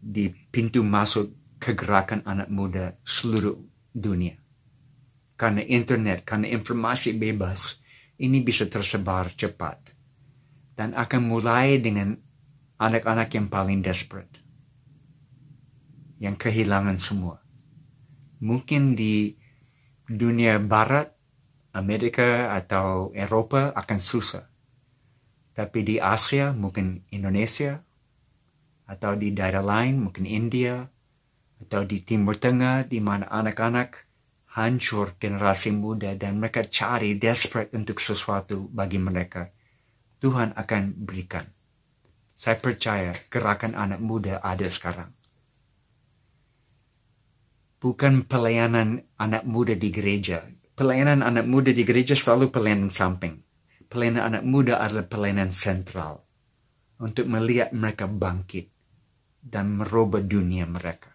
di 0.00 0.32
pintu 0.32 0.80
masuk 0.80 1.56
kegerakan 1.60 2.24
anak 2.24 2.48
muda 2.48 2.96
seluruh 3.04 3.60
dunia 3.92 4.40
karena 5.40 5.64
internet, 5.64 6.28
karena 6.28 6.52
informasi 6.52 7.16
bebas, 7.16 7.80
ini 8.20 8.44
bisa 8.44 8.68
tersebar 8.68 9.32
cepat. 9.32 9.96
Dan 10.76 10.92
akan 10.92 11.22
mulai 11.24 11.80
dengan 11.80 12.12
anak-anak 12.76 13.32
yang 13.32 13.48
paling 13.48 13.80
desperate. 13.80 14.36
Yang 16.20 16.36
kehilangan 16.44 17.00
semua. 17.00 17.40
Mungkin 18.44 18.92
di 18.92 19.32
dunia 20.04 20.60
barat, 20.60 21.08
Amerika 21.72 22.52
atau 22.52 23.08
Eropa 23.16 23.72
akan 23.72 23.96
susah. 23.96 24.44
Tapi 25.56 25.80
di 25.80 25.96
Asia, 25.96 26.52
mungkin 26.52 27.00
Indonesia, 27.08 27.80
atau 28.90 29.14
di 29.14 29.30
daerah 29.30 29.62
lain, 29.62 30.02
mungkin 30.02 30.26
India, 30.26 30.82
atau 31.62 31.86
di 31.86 32.02
Timur 32.02 32.34
Tengah, 32.34 32.90
di 32.90 32.98
mana 32.98 33.30
anak-anak 33.30 34.10
hancur 34.58 35.14
generasi 35.14 35.70
muda 35.70 36.18
dan 36.18 36.42
mereka 36.42 36.66
cari 36.66 37.14
desperate 37.14 37.70
untuk 37.70 38.02
sesuatu 38.02 38.66
bagi 38.66 38.98
mereka, 38.98 39.46
Tuhan 40.18 40.58
akan 40.58 41.06
berikan. 41.06 41.46
Saya 42.34 42.58
percaya 42.58 43.14
gerakan 43.30 43.78
anak 43.78 44.00
muda 44.02 44.42
ada 44.42 44.66
sekarang. 44.66 45.14
Bukan 47.80 48.26
pelayanan 48.26 49.06
anak 49.16 49.46
muda 49.46 49.72
di 49.78 49.88
gereja. 49.88 50.44
Pelayanan 50.76 51.24
anak 51.24 51.46
muda 51.48 51.70
di 51.72 51.84
gereja 51.84 52.16
selalu 52.16 52.52
pelayanan 52.52 52.92
samping. 52.92 53.40
Pelayanan 53.88 54.34
anak 54.34 54.44
muda 54.44 54.80
adalah 54.80 55.06
pelayanan 55.08 55.52
sentral 55.52 56.24
untuk 57.00 57.28
melihat 57.28 57.72
mereka 57.72 58.04
bangkit 58.04 58.79
dan 59.40 59.80
merubah 59.80 60.20
dunia 60.20 60.68
mereka 60.68 61.10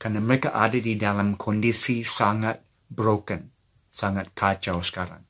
karena 0.00 0.24
mereka 0.24 0.56
ada 0.56 0.80
di 0.80 0.96
dalam 0.96 1.36
kondisi 1.36 2.00
sangat 2.00 2.56
broken, 2.88 3.52
sangat 3.92 4.32
kacau 4.32 4.80
sekarang. 4.80 5.20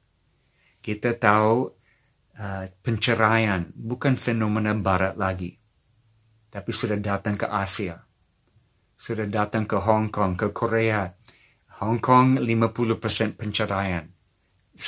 Kita 0.78 1.18
tahu 1.18 1.66
uh, 2.38 2.70
penceraian 2.78 3.66
bukan 3.74 4.14
fenomena 4.14 4.70
barat 4.78 5.18
lagi, 5.18 5.58
tapi 6.54 6.70
sudah 6.70 7.02
datang 7.02 7.34
ke 7.34 7.50
Asia, 7.50 7.98
sudah 8.94 9.26
datang 9.26 9.66
ke 9.66 9.74
Hong 9.74 10.14
Kong, 10.14 10.38
ke 10.38 10.54
Korea. 10.54 11.10
Hong 11.82 11.98
Kong 11.98 12.38
50% 12.38 13.34
penceraian. 13.34 14.06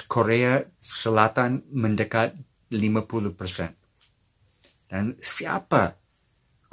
Korea 0.07 0.63
Selatan 0.79 1.67
mendekat 1.75 2.39
50%. 2.71 4.87
Dan 4.87 5.19
siapa 5.19 6.02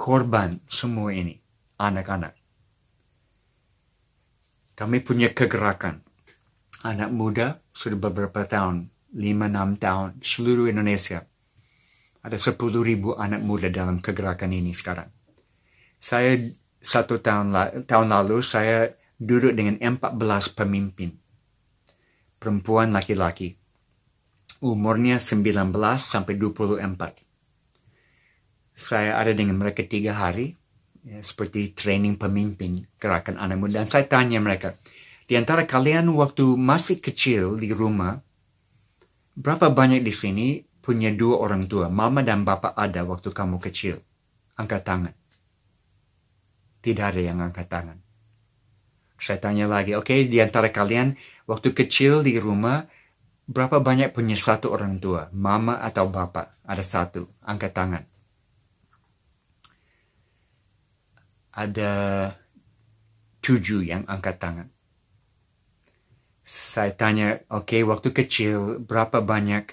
korban 0.00 0.64
semua 0.64 1.12
ini? 1.12 1.36
Anak-anak. 1.76 2.32
Kami 4.72 5.04
punya 5.04 5.28
kegerakan. 5.36 6.00
Anak 6.80 7.12
muda 7.12 7.60
sudah 7.76 8.00
beberapa 8.00 8.48
tahun, 8.48 8.88
5-6 9.12 9.76
tahun, 9.76 10.10
seluruh 10.24 10.72
Indonesia. 10.72 11.28
Ada 12.24 12.40
10 12.40 12.80
ribu 12.80 13.12
anak 13.12 13.44
muda 13.44 13.68
dalam 13.68 14.00
kegerakan 14.00 14.56
ini 14.56 14.72
sekarang. 14.72 15.12
Saya 16.00 16.48
satu 16.80 17.20
tahun, 17.20 17.52
tahun 17.84 18.08
lalu 18.08 18.40
saya 18.40 18.96
duduk 19.20 19.52
dengan 19.52 19.76
14 19.76 20.16
pemimpin. 20.56 21.12
Perempuan 22.40 22.96
laki-laki. 22.96 23.52
Umurnya 24.64 25.20
19 25.20 25.76
sampai 26.00 26.40
24. 26.40 27.29
Saya 28.74 29.20
ada 29.20 29.32
dengan 29.34 29.60
mereka 29.60 29.84
tiga 29.84 30.16
hari 30.16 30.56
ya, 31.04 31.20
seperti 31.20 31.72
training 31.72 32.16
pemimpin 32.16 32.84
gerakan 33.00 33.36
anak 33.40 33.56
muda. 33.60 33.82
Dan 33.82 33.88
saya 33.88 34.06
tanya 34.08 34.40
mereka, 34.40 34.76
di 35.30 35.38
antara 35.38 35.64
kalian 35.64 36.10
waktu 36.12 36.56
masih 36.56 36.98
kecil 36.98 37.56
di 37.56 37.70
rumah, 37.70 38.18
berapa 39.36 39.70
banyak 39.70 40.02
di 40.02 40.12
sini 40.12 40.46
punya 40.80 41.12
dua 41.12 41.38
orang 41.38 41.70
tua, 41.70 41.86
mama 41.86 42.24
dan 42.24 42.42
bapak 42.42 42.74
ada 42.74 43.04
waktu 43.04 43.30
kamu 43.30 43.62
kecil? 43.62 44.00
Angkat 44.56 44.82
tangan. 44.84 45.14
Tidak 46.80 47.04
ada 47.04 47.20
yang 47.20 47.38
angkat 47.44 47.68
tangan. 47.68 48.00
Saya 49.20 49.36
tanya 49.36 49.68
lagi, 49.68 49.92
oke, 49.92 50.08
okay, 50.08 50.24
di 50.24 50.40
antara 50.40 50.72
kalian 50.72 51.12
waktu 51.44 51.76
kecil 51.76 52.24
di 52.24 52.40
rumah, 52.40 52.88
berapa 53.44 53.76
banyak 53.76 54.16
punya 54.16 54.32
satu 54.32 54.72
orang 54.72 54.96
tua, 54.96 55.28
mama 55.36 55.76
atau 55.84 56.08
bapak? 56.08 56.64
Ada 56.64 56.80
satu, 56.80 57.28
angkat 57.44 57.72
tangan. 57.76 58.04
Ada 61.50 61.92
tujuh 63.42 63.82
yang 63.86 64.06
angkat 64.06 64.38
tangan. 64.38 64.68
Saya 66.44 66.90
tanya, 66.94 67.42
oke, 67.50 67.70
okay, 67.70 67.82
waktu 67.86 68.10
kecil 68.10 68.82
berapa 68.82 69.22
banyak 69.22 69.70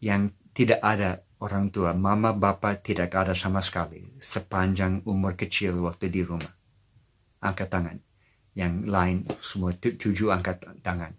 yang 0.00 0.30
tidak 0.54 0.80
ada 0.82 1.22
orang 1.40 1.72
tua, 1.72 1.96
mama, 1.96 2.36
bapa 2.36 2.76
tidak 2.76 3.16
ada 3.16 3.32
sama 3.32 3.64
sekali 3.64 4.14
sepanjang 4.20 5.02
umur 5.08 5.34
kecil 5.34 5.80
waktu 5.80 6.12
di 6.12 6.20
rumah. 6.22 6.52
Angkat 7.40 7.68
tangan. 7.72 7.98
Yang 8.52 8.74
lain 8.90 9.16
semua 9.40 9.72
tujuh 9.72 10.28
angkat 10.28 10.60
tangan. 10.84 11.16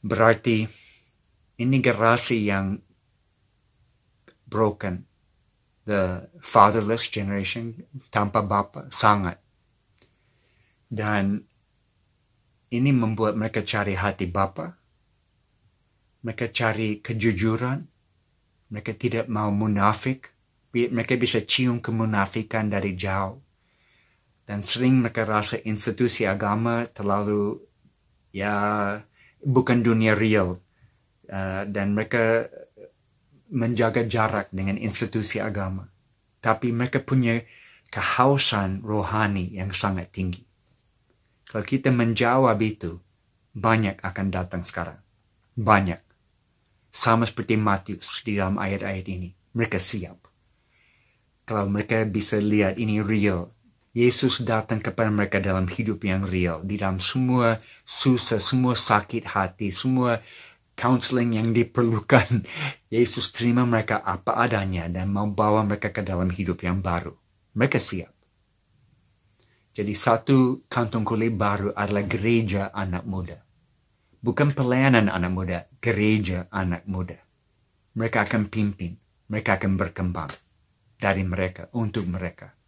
Berarti 0.00 0.64
ini 1.60 1.76
generasi 1.78 2.48
yang 2.48 2.80
broken. 4.48 5.09
The 5.90 6.30
fatherless 6.38 7.10
generation 7.10 7.82
tanpa 8.14 8.46
bapa 8.46 8.86
sangat. 8.94 9.42
Dan 10.86 11.42
ini 12.70 12.94
membuat 12.94 13.34
mereka 13.34 13.66
cari 13.66 13.98
hati 13.98 14.30
bapa. 14.30 14.78
Mereka 16.22 16.54
cari 16.54 17.02
kejujuran 17.02 17.90
mereka 18.70 18.94
tidak 18.94 19.26
mau 19.26 19.50
munafik. 19.50 20.30
Mereka 20.70 21.18
bisa 21.18 21.42
cium 21.42 21.82
kemunafikan 21.82 22.70
dari 22.70 22.94
jauh. 22.94 23.42
Dan 24.46 24.62
sering 24.62 25.02
mereka 25.02 25.26
rasa 25.26 25.58
institusi 25.66 26.22
agama 26.22 26.86
terlalu 26.86 27.58
ya 28.30 28.54
bukan 29.42 29.82
dunia 29.82 30.14
real. 30.14 30.62
Uh, 31.30 31.62
dan 31.66 31.94
mereka 31.94 32.46
menjaga 33.50 34.06
jarak 34.06 34.48
dengan 34.54 34.78
institusi 34.78 35.42
agama. 35.42 35.90
Tapi 36.40 36.72
mereka 36.72 37.02
punya 37.02 37.42
kehausan 37.90 38.80
rohani 38.86 39.50
yang 39.52 39.74
sangat 39.74 40.14
tinggi. 40.14 40.46
Kalau 41.50 41.66
kita 41.66 41.90
menjawab 41.90 42.56
itu, 42.62 43.02
banyak 43.50 43.98
akan 44.00 44.26
datang 44.30 44.62
sekarang. 44.62 45.02
Banyak. 45.58 45.98
Sama 46.94 47.26
seperti 47.26 47.58
Matius 47.58 48.22
di 48.22 48.38
dalam 48.38 48.56
ayat-ayat 48.56 49.06
ini. 49.10 49.34
Mereka 49.54 49.82
siap. 49.82 50.30
Kalau 51.42 51.66
mereka 51.66 52.06
bisa 52.06 52.38
lihat 52.38 52.78
ini 52.78 53.02
real. 53.02 53.50
Yesus 53.90 54.46
datang 54.46 54.78
kepada 54.78 55.10
mereka 55.10 55.42
dalam 55.42 55.66
hidup 55.66 56.06
yang 56.06 56.22
real. 56.22 56.62
Di 56.62 56.78
dalam 56.78 57.02
semua 57.02 57.58
susah, 57.82 58.38
semua 58.38 58.78
sakit 58.78 59.34
hati, 59.34 59.74
semua 59.74 60.22
counseling 60.80 61.36
yang 61.36 61.52
diperlukan. 61.52 62.48
Yesus 62.94 63.28
terima 63.36 63.68
mereka 63.68 64.00
apa 64.00 64.40
adanya 64.40 64.88
dan 64.88 65.12
mau 65.12 65.28
bawa 65.28 65.60
mereka 65.68 65.92
ke 65.92 66.00
dalam 66.00 66.32
hidup 66.32 66.64
yang 66.64 66.80
baru. 66.80 67.12
Mereka 67.52 67.76
siap. 67.76 68.08
Jadi 69.76 69.92
satu 69.92 70.66
kantong 70.66 71.04
kulit 71.04 71.36
baru 71.36 71.76
adalah 71.76 72.08
gereja 72.08 72.72
anak 72.72 73.04
muda. 73.04 73.38
Bukan 74.20 74.56
pelayanan 74.56 75.06
anak 75.08 75.32
muda, 75.32 75.58
gereja 75.80 76.48
anak 76.50 76.84
muda. 76.88 77.16
Mereka 77.96 78.26
akan 78.28 78.52
pimpin, 78.52 78.96
mereka 79.30 79.56
akan 79.56 79.80
berkembang 79.80 80.32
dari 81.00 81.24
mereka, 81.24 81.72
untuk 81.72 82.04
mereka. 82.04 82.59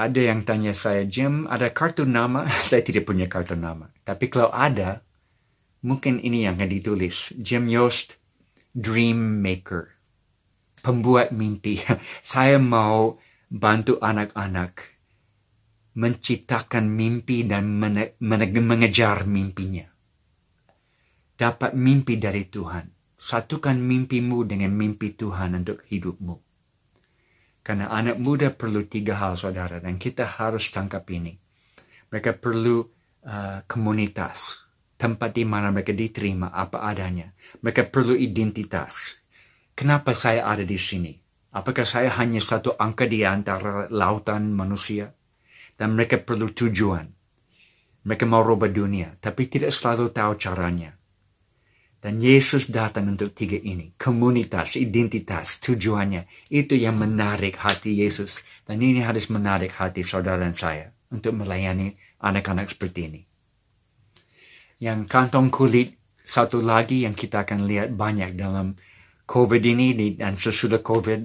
Ada 0.00 0.32
yang 0.32 0.48
tanya 0.48 0.72
saya, 0.72 1.04
Jim, 1.04 1.44
ada 1.44 1.68
kartu 1.68 2.08
nama? 2.08 2.48
saya 2.68 2.80
tidak 2.80 3.04
punya 3.04 3.28
kartu 3.28 3.52
nama. 3.52 3.92
Tapi 4.00 4.32
kalau 4.32 4.48
ada, 4.48 5.04
mungkin 5.84 6.24
ini 6.24 6.48
yang 6.48 6.56
akan 6.56 6.72
ditulis. 6.72 7.36
Jim 7.36 7.68
Yost, 7.68 8.16
Dream 8.72 9.44
Maker. 9.44 9.92
Pembuat 10.80 11.36
mimpi. 11.36 11.84
saya 12.24 12.56
mau 12.56 13.20
bantu 13.52 14.00
anak-anak 14.00 14.96
menciptakan 16.00 16.88
mimpi 16.88 17.44
dan 17.44 17.68
mengejar 18.56 19.28
mimpinya. 19.28 19.84
Dapat 21.36 21.76
mimpi 21.76 22.16
dari 22.16 22.48
Tuhan. 22.48 22.88
Satukan 23.20 23.76
mimpimu 23.76 24.48
dengan 24.48 24.72
mimpi 24.72 25.12
Tuhan 25.12 25.60
untuk 25.60 25.84
hidupmu. 25.92 26.49
Karena 27.60 27.92
anak 27.92 28.16
muda 28.16 28.48
perlu 28.50 28.88
tiga 28.88 29.20
hal, 29.20 29.36
saudara, 29.36 29.78
dan 29.78 30.00
kita 30.00 30.26
harus 30.40 30.68
tangkap 30.72 31.04
ini. 31.12 31.36
Mereka 32.10 32.40
perlu 32.40 32.80
uh, 32.80 33.62
komunitas, 33.68 34.64
tempat 34.96 35.36
di 35.36 35.44
mana 35.44 35.70
mereka 35.70 35.92
diterima 35.92 36.50
apa 36.50 36.82
adanya. 36.82 37.30
Mereka 37.60 37.92
perlu 37.92 38.16
identitas. 38.16 39.20
Kenapa 39.76 40.16
saya 40.16 40.48
ada 40.48 40.64
di 40.64 40.76
sini? 40.80 41.12
Apakah 41.50 41.84
saya 41.84 42.14
hanya 42.16 42.40
satu 42.40 42.74
angka 42.78 43.04
di 43.04 43.22
antara 43.22 43.86
lautan 43.92 44.50
manusia? 44.50 45.10
dan 45.80 45.96
mereka 45.96 46.20
perlu 46.20 46.52
tujuan. 46.52 47.08
Mereka 48.04 48.28
mau 48.28 48.44
rubah 48.44 48.68
dunia, 48.68 49.16
tapi 49.16 49.48
tidak 49.48 49.72
selalu 49.72 50.12
tahu 50.12 50.36
caranya. 50.36 50.92
Dan 52.00 52.16
Yesus 52.16 52.72
datang 52.72 53.12
untuk 53.12 53.36
tiga 53.36 53.60
ini. 53.60 53.92
Komunitas, 53.92 54.80
identitas, 54.80 55.60
tujuannya. 55.60 56.24
Itu 56.48 56.72
yang 56.72 56.96
menarik 56.96 57.60
hati 57.60 57.92
Yesus. 57.92 58.40
Dan 58.64 58.80
ini 58.80 59.04
harus 59.04 59.28
menarik 59.28 59.76
hati 59.76 60.00
saudara 60.00 60.40
dan 60.40 60.56
saya. 60.56 60.88
Untuk 61.12 61.36
melayani 61.36 61.92
anak-anak 62.24 62.72
seperti 62.72 63.00
ini. 63.04 63.20
Yang 64.80 65.12
kantong 65.12 65.52
kulit, 65.52 66.00
satu 66.24 66.64
lagi 66.64 67.04
yang 67.04 67.12
kita 67.12 67.44
akan 67.44 67.68
lihat 67.68 67.92
banyak 67.92 68.32
dalam 68.32 68.80
COVID 69.28 69.60
ini 69.60 70.16
dan 70.16 70.40
sesudah 70.40 70.80
COVID 70.80 71.20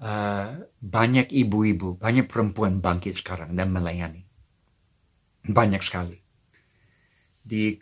uh, 0.00 0.48
banyak 0.80 1.34
ibu-ibu, 1.34 1.98
banyak 1.98 2.30
perempuan 2.30 2.78
bangkit 2.78 3.18
sekarang 3.18 3.58
dan 3.58 3.74
melayani. 3.74 4.22
Banyak 5.46 5.82
sekali. 5.82 6.18
Di 7.42 7.74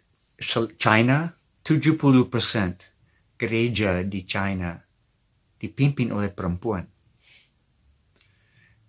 China, 0.81 1.33
70% 1.65 3.41
gereja 3.41 4.05
di 4.05 4.21
China 4.29 4.77
dipimpin 5.57 6.13
oleh 6.13 6.29
perempuan. 6.29 6.85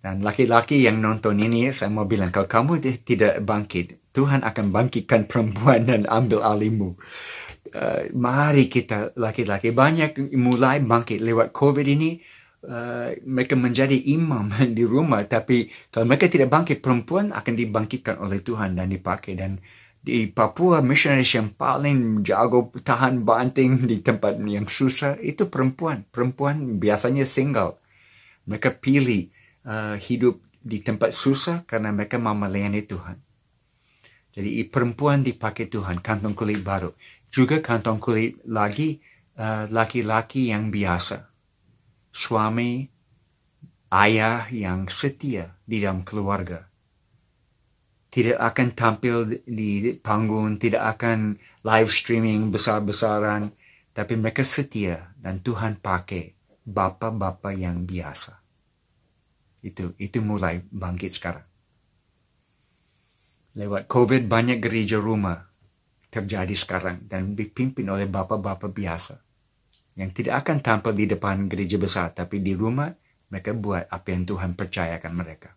Dan 0.03 0.21
laki-laki 0.21 0.85
yang 0.85 1.01
nonton 1.01 1.39
ini, 1.41 1.73
saya 1.73 1.89
mau 1.89 2.05
bilang, 2.05 2.29
kalau 2.29 2.45
kamu 2.45 2.77
tidak 3.01 3.41
bangkit, 3.41 4.13
Tuhan 4.13 4.45
akan 4.45 4.69
bangkitkan 4.69 5.25
perempuan 5.31 5.87
dan 5.87 6.05
ambil 6.05 6.43
alihmu. 6.45 6.93
Uh, 7.75 8.07
mari 8.13 8.69
kita 8.69 9.17
laki-laki 9.17 9.73
banyak 9.73 10.37
mulai 10.37 10.79
bangkit 10.79 11.19
lewat 11.19 11.51
COVID 11.51 11.83
ini 11.83 12.21
uh, 12.63 13.11
mereka 13.25 13.57
menjadi 13.57 13.97
imam 14.15 14.47
di 14.77 14.85
rumah 14.87 15.25
tapi 15.27 15.67
kalau 15.91 16.07
mereka 16.07 16.31
tidak 16.31 16.53
bangkit 16.53 16.79
perempuan 16.79 17.35
akan 17.35 17.53
dibangkitkan 17.57 18.21
oleh 18.21 18.39
Tuhan 18.39 18.79
dan 18.79 18.87
dipakai 18.87 19.35
dan 19.35 19.59
di 20.05 20.29
Papua 20.29 20.85
missionaries 20.85 21.33
yang 21.33 21.49
paling 21.57 22.21
jago 22.21 22.69
tahan 22.69 23.25
banting 23.25 23.81
di 23.89 24.05
tempat 24.05 24.37
yang 24.45 24.69
susah 24.69 25.17
itu 25.17 25.49
perempuan. 25.49 26.05
Perempuan 26.13 26.77
biasanya 26.77 27.25
single. 27.25 27.81
Mereka 28.45 28.77
pilih 28.77 29.33
uh, 29.65 29.97
hidup 29.97 30.37
di 30.61 30.85
tempat 30.85 31.09
susah 31.09 31.65
karena 31.65 31.89
mereka 31.89 32.21
mau 32.21 32.37
melayani 32.37 32.85
Tuhan. 32.85 33.17
Jadi 34.37 34.61
perempuan 34.69 35.25
dipakai 35.25 35.65
Tuhan 35.73 36.05
kantong 36.05 36.37
kulit 36.37 36.61
baru. 36.61 36.93
Juga 37.33 37.57
kantong 37.57 37.97
kulit 37.97 38.37
lagi 38.45 39.01
uh, 39.41 39.65
laki-laki 39.73 40.53
yang 40.53 40.69
biasa. 40.69 41.33
Suami, 42.13 42.85
ayah 43.89 44.45
yang 44.53 44.85
setia 44.85 45.57
di 45.65 45.81
dalam 45.81 46.05
keluarga. 46.05 46.74
Tidak 48.15 48.39
akan 48.39 48.67
tampil 48.71 49.43
di 49.43 49.91
panggung, 49.99 50.55
tidak 50.55 50.95
akan 50.95 51.35
live 51.67 51.91
streaming 51.91 52.47
besar-besaran, 52.47 53.51
tapi 53.91 54.15
mereka 54.15 54.39
setia 54.39 55.11
dan 55.19 55.43
Tuhan 55.43 55.83
pakai 55.83 56.31
bapa-bapa 56.63 57.51
yang 57.51 57.83
biasa. 57.83 58.39
Itu 59.59 59.99
itu 59.99 60.23
mulai 60.23 60.63
bangkit 60.63 61.11
sekarang. 61.11 61.43
Lewat 63.59 63.91
COVID 63.91 64.31
banyak 64.31 64.63
gereja 64.63 64.95
rumah 64.95 65.51
terjadi 66.07 66.55
sekarang 66.55 67.11
dan 67.11 67.35
dipimpin 67.35 67.83
oleh 67.91 68.07
bapa-bapa 68.07 68.71
biasa 68.71 69.19
yang 69.99 70.15
tidak 70.15 70.47
akan 70.47 70.63
tampil 70.63 70.95
di 70.95 71.03
depan 71.07 71.51
gereja 71.51 71.75
besar, 71.75 72.15
tapi 72.15 72.39
di 72.39 72.55
rumah 72.55 72.91
mereka 73.27 73.51
buat 73.51 73.91
apa 73.91 74.07
yang 74.11 74.23
Tuhan 74.23 74.55
percayakan 74.55 75.11
mereka. 75.11 75.51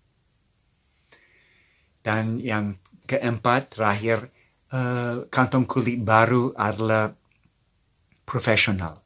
Dan 2.08 2.40
yang 2.40 2.80
keempat, 3.04 3.76
terakhir, 3.76 4.32
uh, 4.72 5.28
kantong 5.28 5.68
kulit 5.68 6.00
baru 6.00 6.56
adalah 6.56 7.12
profesional. 8.24 8.96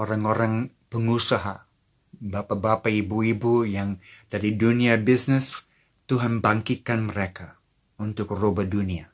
Orang-orang 0.00 0.72
pengusaha, 0.88 1.68
bapak-bapak, 2.16 2.88
ibu-ibu 2.88 3.68
yang 3.68 4.00
dari 4.32 4.56
dunia 4.56 4.96
bisnis, 4.96 5.68
Tuhan 6.08 6.40
bangkitkan 6.40 7.12
mereka 7.12 7.60
untuk 8.00 8.32
rubah 8.32 8.64
dunia. 8.64 9.12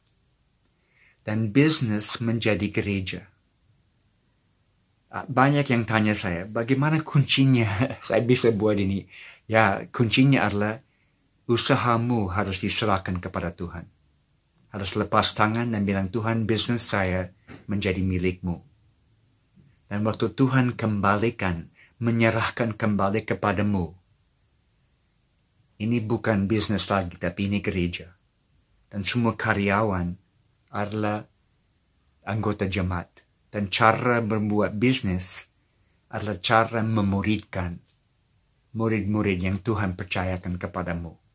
Dan 1.27 1.51
bisnis 1.51 2.23
menjadi 2.23 2.71
gereja 2.71 3.27
Ah, 5.17 5.25
banyak 5.25 5.65
yang 5.73 5.89
tanya 5.89 6.13
saya, 6.13 6.45
bagaimana 6.45 7.01
kuncinya 7.01 7.65
saya 8.07 8.21
bisa 8.21 8.53
buat 8.53 8.77
ini? 8.77 9.09
Ya, 9.49 9.89
kuncinya 9.89 10.45
adalah 10.45 10.85
usahamu 11.47 12.27
harus 12.35 12.59
diserahkan 12.59 13.23
kepada 13.23 13.55
Tuhan. 13.55 13.87
Harus 14.75 14.99
lepas 14.99 15.33
tangan 15.33 15.71
dan 15.73 15.87
bilang, 15.87 16.11
Tuhan, 16.11 16.45
bisnis 16.45 16.85
saya 16.85 17.31
menjadi 17.71 18.03
milikmu. 18.03 18.61
Dan 19.87 20.03
waktu 20.03 20.35
Tuhan 20.35 20.75
kembalikan, 20.75 21.71
menyerahkan 22.03 22.75
kembali 22.75 23.25
kepadamu, 23.25 23.95
ini 25.77 26.03
bukan 26.03 26.49
bisnis 26.49 26.89
lagi, 26.89 27.21
tapi 27.21 27.53
ini 27.53 27.63
gereja. 27.63 28.17
Dan 28.89 29.05
semua 29.05 29.37
karyawan 29.37 30.17
adalah 30.73 31.25
anggota 32.27 32.65
jemaat. 32.65 33.13
Dan 33.53 33.73
cara 33.73 34.21
berbuat 34.21 34.77
bisnis 34.77 35.49
adalah 36.13 36.37
cara 36.41 36.81
memuridkan 36.85 37.81
murid-murid 38.77 39.41
yang 39.41 39.57
Tuhan 39.61 39.97
percayakan 39.97 40.61
kepadamu. 40.61 41.26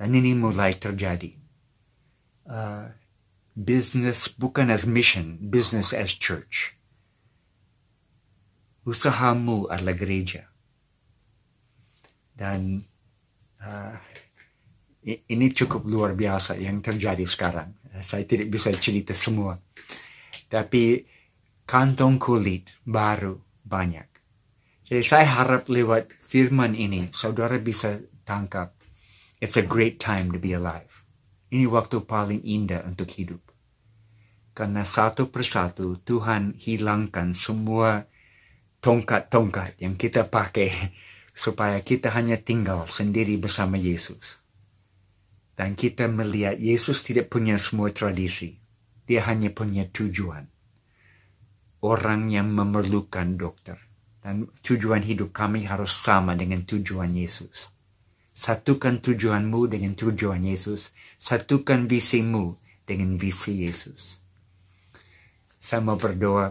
Dan 0.00 0.16
ini 0.16 0.32
mulai 0.32 0.80
terjadi. 0.80 1.28
Uh, 2.48 2.88
business 3.52 4.32
bukan 4.32 4.72
as 4.72 4.88
mission, 4.88 5.36
business 5.36 5.92
as 5.92 6.16
church. 6.16 6.72
Usahamu 8.88 9.68
adalah 9.68 9.92
gereja. 9.92 10.48
Dan 12.32 12.80
uh, 13.60 13.92
ini 15.04 15.46
cukup 15.52 15.84
luar 15.84 16.16
biasa 16.16 16.56
yang 16.56 16.80
terjadi 16.80 17.28
sekarang. 17.28 17.76
Saya 18.00 18.24
tidak 18.24 18.48
bisa 18.48 18.72
cerita 18.72 19.12
semua. 19.12 19.60
Tapi 20.48 21.04
kantong 21.68 22.16
kulit 22.16 22.72
baru 22.88 23.36
banyak. 23.68 24.08
Jadi 24.88 25.04
saya 25.04 25.28
harap 25.28 25.68
lewat 25.68 26.16
firman 26.18 26.72
ini 26.72 27.12
saudara 27.12 27.60
bisa 27.60 28.00
tangkap. 28.24 28.79
It's 29.40 29.56
a 29.56 29.64
great 29.64 29.96
time 29.96 30.36
to 30.36 30.38
be 30.38 30.52
alive. 30.52 31.00
Ini 31.48 31.64
waktu 31.64 32.04
paling 32.04 32.44
indah 32.44 32.84
untuk 32.84 33.08
hidup. 33.16 33.40
Karena 34.52 34.84
satu 34.84 35.32
persatu 35.32 35.96
Tuhan 36.04 36.60
hilangkan 36.60 37.32
semua 37.32 38.04
tongkat-tongkat 38.84 39.80
yang 39.80 39.96
kita 39.96 40.28
pakai 40.28 40.92
supaya 41.32 41.80
kita 41.80 42.12
hanya 42.12 42.36
tinggal 42.36 42.84
sendiri 42.84 43.40
bersama 43.40 43.80
Yesus. 43.80 44.44
Dan 45.56 45.72
kita 45.72 46.04
melihat 46.04 46.60
Yesus 46.60 47.00
tidak 47.00 47.32
punya 47.32 47.56
semua 47.56 47.88
tradisi. 47.96 48.60
Dia 49.08 49.24
hanya 49.24 49.48
punya 49.56 49.88
tujuan. 49.88 50.52
Orang 51.80 52.28
yang 52.28 52.52
memerlukan 52.52 53.40
dokter. 53.40 53.80
Dan 54.20 54.52
tujuan 54.60 55.00
hidup 55.00 55.32
kami 55.32 55.64
harus 55.64 55.96
sama 55.96 56.36
dengan 56.36 56.60
tujuan 56.68 57.16
Yesus. 57.16 57.79
Satukan 58.40 59.04
tujuanmu 59.04 59.68
dengan 59.68 59.92
tujuan 59.92 60.40
Yesus. 60.40 60.96
Satukan 61.20 61.84
visimu 61.84 62.56
dengan 62.88 63.20
visi 63.20 63.68
Yesus. 63.68 64.16
Saya 65.60 65.84
mau 65.84 66.00
berdoa 66.00 66.48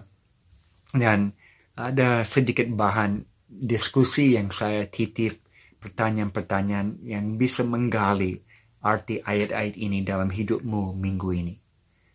dan 0.94 1.34
ada 1.74 2.22
sedikit 2.30 2.70
bahan 2.70 3.26
diskusi 3.50 4.38
yang 4.38 4.54
saya 4.54 4.86
titip 4.86 5.42
pertanyaan-pertanyaan 5.82 7.02
yang 7.10 7.42
bisa 7.42 7.66
menggali 7.66 8.38
arti 8.86 9.26
ayat-ayat 9.26 9.74
ini 9.74 10.06
dalam 10.06 10.30
hidupmu 10.30 10.94
minggu 10.94 11.30
ini. 11.34 11.58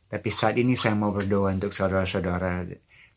Tapi 0.07 0.31
saat 0.31 0.55
ini 0.55 0.79
saya 0.79 0.95
mau 0.95 1.11
berdoa 1.11 1.51
untuk 1.51 1.75
saudara-saudara 1.75 2.63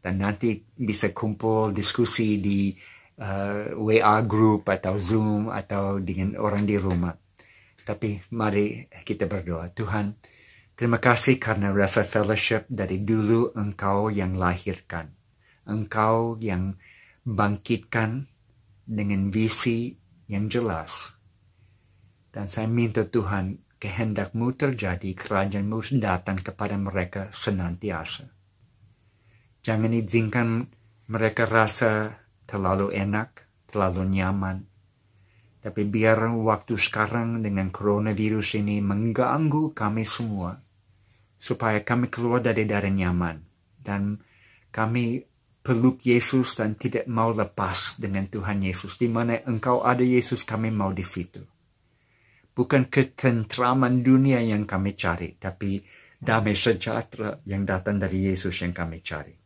dan 0.01 0.13
nanti 0.17 0.57
bisa 0.73 1.13
kumpul 1.13 1.69
diskusi 1.69 2.41
di 2.41 2.73
uh, 3.22 3.74
WA 3.78 4.22
group 4.24 4.70
atau 4.70 4.97
Zoom 4.97 5.49
atau 5.49 5.97
dengan 6.01 6.38
orang 6.38 6.63
di 6.65 6.78
rumah. 6.78 7.13
Tapi 7.84 8.20
mari 8.36 8.86
kita 8.91 9.26
berdoa. 9.26 9.72
Tuhan, 9.72 10.13
terima 10.76 10.99
kasih 10.99 11.39
karena 11.39 11.72
Rafa 11.72 12.03
Fellowship 12.03 12.68
dari 12.68 13.01
dulu 13.01 13.55
engkau 13.55 14.11
yang 14.11 14.36
lahirkan. 14.36 15.13
Engkau 15.68 16.39
yang 16.39 16.76
bangkitkan 17.24 18.28
dengan 18.88 19.32
visi 19.32 19.95
yang 20.28 20.47
jelas. 20.47 21.15
Dan 22.32 22.51
saya 22.51 22.68
minta 22.68 23.07
Tuhan, 23.07 23.59
kehendakmu 23.80 24.53
terjadi, 24.55 25.11
kerajaanmu 25.15 25.80
datang 25.97 26.38
kepada 26.38 26.76
mereka 26.76 27.32
senantiasa. 27.32 28.28
Jangan 29.63 29.91
izinkan 29.91 30.72
mereka 31.07 31.47
rasa 31.47 32.24
terlalu 32.47 32.95
enak, 32.95 33.45
terlalu 33.67 34.07
nyaman. 34.17 34.63
Tapi 35.59 35.83
biar 35.83 36.31
waktu 36.31 36.79
sekarang 36.79 37.43
dengan 37.43 37.67
coronavirus 37.67 38.63
ini 38.63 38.79
mengganggu 38.79 39.75
kami 39.75 40.07
semua. 40.07 40.55
Supaya 41.37 41.83
kami 41.83 42.07
keluar 42.07 42.39
dari 42.39 42.63
dari 42.63 42.89
nyaman. 42.89 43.37
Dan 43.75 44.15
kami 44.71 45.19
peluk 45.61 46.07
Yesus 46.07 46.55
dan 46.55 46.79
tidak 46.79 47.03
mau 47.11 47.35
lepas 47.35 47.99
dengan 47.99 48.31
Tuhan 48.31 48.63
Yesus. 48.63 48.95
Di 48.95 49.11
mana 49.11 49.43
engkau 49.43 49.83
ada 49.83 50.01
Yesus, 50.01 50.47
kami 50.47 50.71
mau 50.71 50.95
di 50.95 51.03
situ. 51.03 51.43
Bukan 52.55 52.89
ketentraman 52.89 54.01
dunia 54.01 54.41
yang 54.41 54.65
kami 54.65 54.97
cari, 54.97 55.37
tapi 55.37 55.77
damai 56.17 56.57
sejahtera 56.57 57.37
yang 57.45 57.67
datang 57.67 58.01
dari 58.01 58.33
Yesus 58.33 58.65
yang 58.65 58.73
kami 58.73 59.05
cari. 59.05 59.36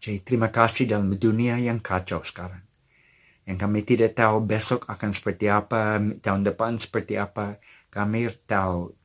Jadi 0.00 0.18
terima 0.24 0.48
kasih 0.48 0.88
dalam 0.88 1.12
dunia 1.14 1.60
yang 1.60 1.78
kacau 1.78 2.24
sekarang. 2.24 2.64
Yang 3.44 3.58
kami 3.60 3.80
tidak 3.84 4.16
tahu 4.16 4.40
besok 4.40 4.88
akan 4.88 5.10
seperti 5.12 5.46
apa, 5.52 6.00
tahun 6.24 6.42
depan 6.42 6.80
seperti 6.80 7.20
apa. 7.20 7.60
Kami 7.92 8.32
tahu 8.48 8.96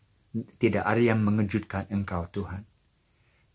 tidak 0.55 0.83
ada 0.87 1.01
yang 1.01 1.19
mengejutkan 1.19 1.91
engkau 1.91 2.23
Tuhan. 2.31 2.63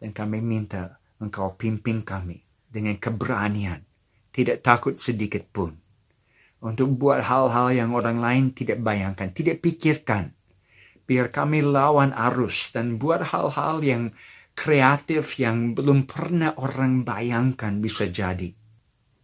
Dan 0.01 0.13
kami 0.13 0.41
minta 0.41 1.01
Engkau 1.21 1.53
pimpin 1.53 2.01
kami 2.01 2.41
dengan 2.65 2.97
keberanian, 2.97 3.85
tidak 4.33 4.65
takut 4.65 4.97
sedikit 4.97 5.45
pun. 5.53 5.77
Untuk 6.65 6.97
buat 6.97 7.29
hal-hal 7.29 7.77
yang 7.77 7.93
orang 7.93 8.17
lain 8.17 8.45
tidak 8.57 8.81
bayangkan, 8.81 9.29
tidak 9.29 9.61
pikirkan. 9.61 10.33
Biar 11.05 11.29
kami 11.29 11.61
lawan 11.61 12.17
arus 12.17 12.73
dan 12.73 12.97
buat 12.97 13.37
hal-hal 13.37 13.85
yang 13.85 14.17
kreatif 14.61 15.41
yang 15.41 15.73
belum 15.73 16.05
pernah 16.05 16.53
orang 16.61 17.01
bayangkan 17.01 17.81
bisa 17.81 18.13
jadi. 18.13 18.53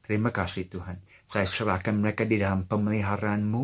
Terima 0.00 0.32
kasih 0.32 0.64
Tuhan. 0.64 1.04
Saya 1.28 1.44
serahkan 1.44 1.92
mereka 1.92 2.24
di 2.24 2.40
dalam 2.40 2.64
pemeliharaanmu. 2.64 3.62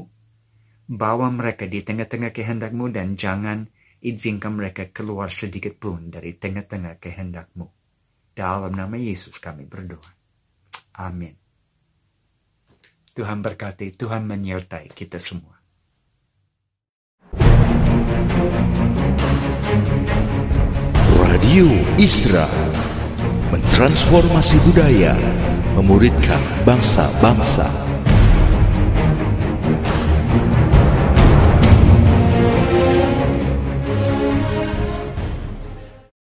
Bawa 0.93 1.33
mereka 1.33 1.65
di 1.65 1.81
tengah-tengah 1.81 2.29
kehendakmu 2.29 2.93
dan 2.93 3.17
jangan 3.17 3.65
izinkan 4.05 4.53
mereka 4.53 4.93
keluar 4.93 5.33
sedikit 5.33 5.81
pun 5.81 6.13
dari 6.13 6.37
tengah-tengah 6.37 7.01
kehendakmu. 7.01 7.65
Dalam 8.37 8.77
nama 8.77 8.97
Yesus 9.01 9.41
kami 9.41 9.65
berdoa. 9.65 10.13
Amin. 11.01 11.33
Tuhan 13.17 13.41
berkati, 13.41 13.97
Tuhan 13.97 14.29
menyertai 14.29 14.93
kita 14.93 15.17
semua. 15.17 15.52
Radio 21.53 21.69
Isra 22.01 22.49
mentransformasi 23.53 24.57
budaya, 24.65 25.13
memuridkan 25.77 26.41
bangsa-bangsa. 26.65 27.82